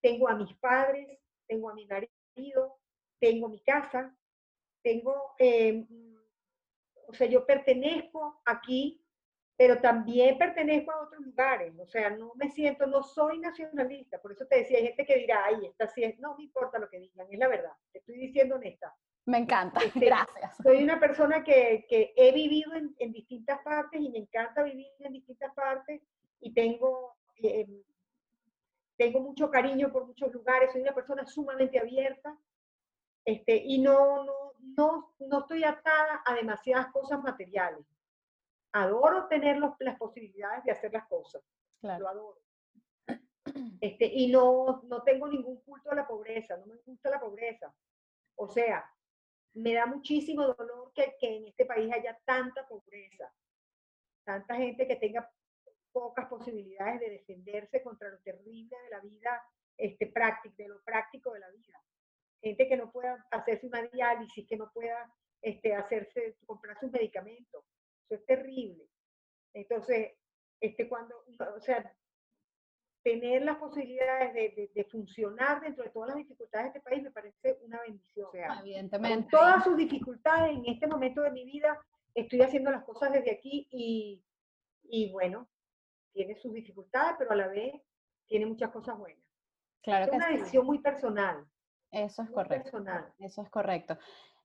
[0.00, 2.78] tengo a mis padres, tengo a mi marido,
[3.20, 4.16] tengo mi casa,
[4.82, 5.86] tengo, eh,
[7.08, 9.02] o sea, yo pertenezco aquí,
[9.56, 14.32] pero también pertenezco a otros lugares, o sea, no me siento, no soy nacionalista, por
[14.32, 16.88] eso te decía, hay gente que dirá, ay, esta sí es, no me importa lo
[16.88, 18.94] que digan, es la verdad, te estoy diciendo honesta.
[19.24, 20.56] Me encanta, este, gracias.
[20.62, 24.86] Soy una persona que, que he vivido en, en, distintas partes y me encanta vivir
[25.00, 26.00] en distintas partes
[26.40, 27.66] y tengo eh,
[28.96, 32.36] tengo mucho cariño por muchos lugares, soy una persona sumamente abierta
[33.24, 37.84] este, y no, no, no, no estoy atada a demasiadas cosas materiales.
[38.72, 41.42] Adoro tener las posibilidades de hacer las cosas.
[41.82, 42.40] Lo adoro.
[43.80, 47.72] Este, y no, no tengo ningún culto a la pobreza, no me gusta la pobreza.
[48.36, 48.84] O sea,
[49.54, 53.32] me da muchísimo dolor que, que en este país haya tanta pobreza,
[54.24, 55.30] tanta gente que tenga
[55.96, 59.42] pocas posibilidades de defenderse contra lo terrible de la vida
[59.78, 61.82] este, práctica, de lo práctico de la vida.
[62.42, 67.64] Gente que no pueda hacerse una diálisis, que no pueda este, hacerse, comprarse un medicamento.
[68.04, 68.86] Eso es terrible.
[69.54, 70.12] Entonces,
[70.60, 71.14] este, cuando,
[71.56, 71.90] o sea,
[73.02, 77.10] tener las posibilidades de, de, funcionar dentro de todas las dificultades de este país me
[77.10, 78.26] parece una bendición.
[78.26, 79.16] O sea, Evidentemente.
[79.16, 81.80] Con todas sus dificultades en este momento de mi vida,
[82.14, 84.22] estoy haciendo las cosas desde aquí y,
[84.82, 85.48] y bueno,
[86.16, 87.74] tiene sus dificultades, pero a la vez
[88.26, 89.22] tiene muchas cosas buenas.
[89.82, 91.46] Claro es una decisión muy personal.
[91.92, 92.62] Eso es correcto.
[92.64, 93.12] Personal.
[93.18, 93.98] Eso es correcto.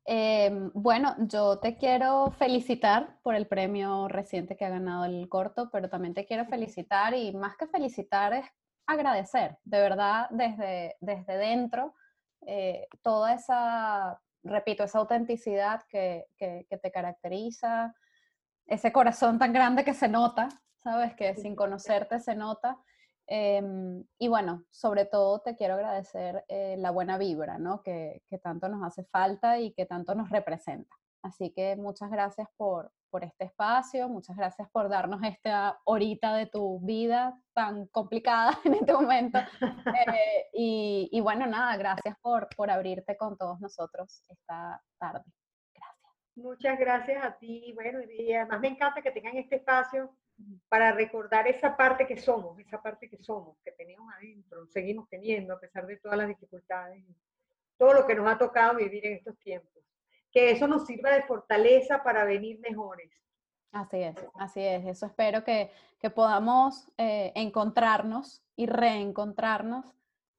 [0.03, 5.69] Em, bueno, yo te quiero felicitar por el premio reciente que ha ganado el corto,
[5.71, 8.45] pero también te quiero felicitar y más que felicitar es
[8.85, 11.93] agradecer, de verdad, desde, desde dentro,
[12.45, 17.95] eh, toda esa, repito, esa autenticidad que, que, te caracteriza,
[18.65, 20.49] ese corazón tan grande que se nota,
[20.83, 21.15] ¿sabes?
[21.15, 22.77] Que sin conocerte se nota.
[23.27, 27.81] Em, y bueno, sobre todo te quiero agradecer eh, la buena vibra, ¿no?
[27.81, 30.93] Que, que, tanto nos hace falta y que tanto nos representa.
[31.23, 36.47] Así que muchas gracias por, por este espacio, muchas gracias por darnos esta horita de
[36.47, 39.37] tu vida tan complicada en este momento.
[39.37, 45.23] Eh, y, y, bueno, nada, gracias por, por abrirte con todos nosotros esta tarde.
[45.73, 46.11] Gracias.
[46.35, 47.71] Muchas gracias a ti.
[47.75, 50.17] Bueno, y además me encanta que tengan este espacio
[50.69, 55.53] para recordar esa parte que somos, esa parte que somos, que tenemos adentro, seguimos teniendo
[55.53, 57.03] a pesar de todas las dificultades,
[57.77, 59.83] todo lo que nos ha tocado vivir en estos tiempos.
[60.31, 63.11] Que eso nos sirva de fortaleza para venir mejores.
[63.71, 64.85] Así es, así es.
[64.85, 69.85] Eso espero que, que podamos eh, encontrarnos y reencontrarnos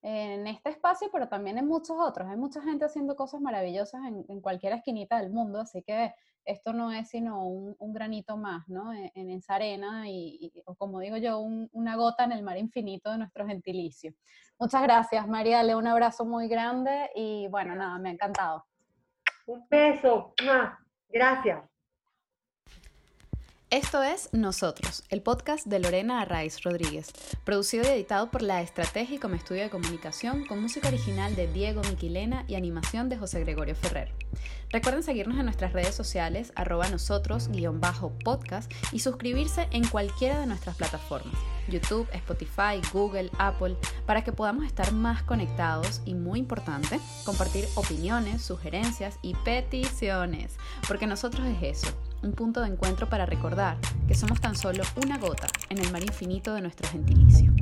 [0.03, 2.29] en este espacio, pero también en muchos otros.
[2.29, 6.15] Hay mucha gente haciendo cosas maravillosas en, en cualquier esquinita del mundo, así que
[6.45, 8.93] esto no es sino un, granito más, ¿no?
[8.93, 13.11] E, en, esa arena y, o como digo yo, una gota en el mar infinito
[13.11, 14.13] de nuestro gentilicio.
[14.59, 15.63] Muchas gracias, María.
[15.63, 18.65] Le un abrazo muy grande y bueno, nada, me ha encantado.
[19.47, 20.35] Un beso.
[21.09, 21.72] Gracias.
[23.73, 27.11] Esto es Nosotros, el podcast de Lorena Arraiz Rodríguez,
[27.43, 31.81] producido y editado por La Estrategia como estudio de comunicación, con música original de Diego
[31.89, 34.13] Miquilena y animación de José Gregorio Ferrer.
[34.69, 41.33] Recuerden seguirnos en nuestras redes sociales, arroba nosotros-podcast y suscribirse en cualquiera de nuestras plataformas,
[41.67, 48.43] YouTube, Spotify, Google, Apple, para que podamos estar más conectados y, muy importante, compartir opiniones,
[48.43, 50.57] sugerencias y peticiones,
[50.87, 55.19] porque nosotros es eso un punto de encuentro para recordar que somos tan solo una
[55.19, 57.53] gota en el mar infinito de nuestro gentilicio.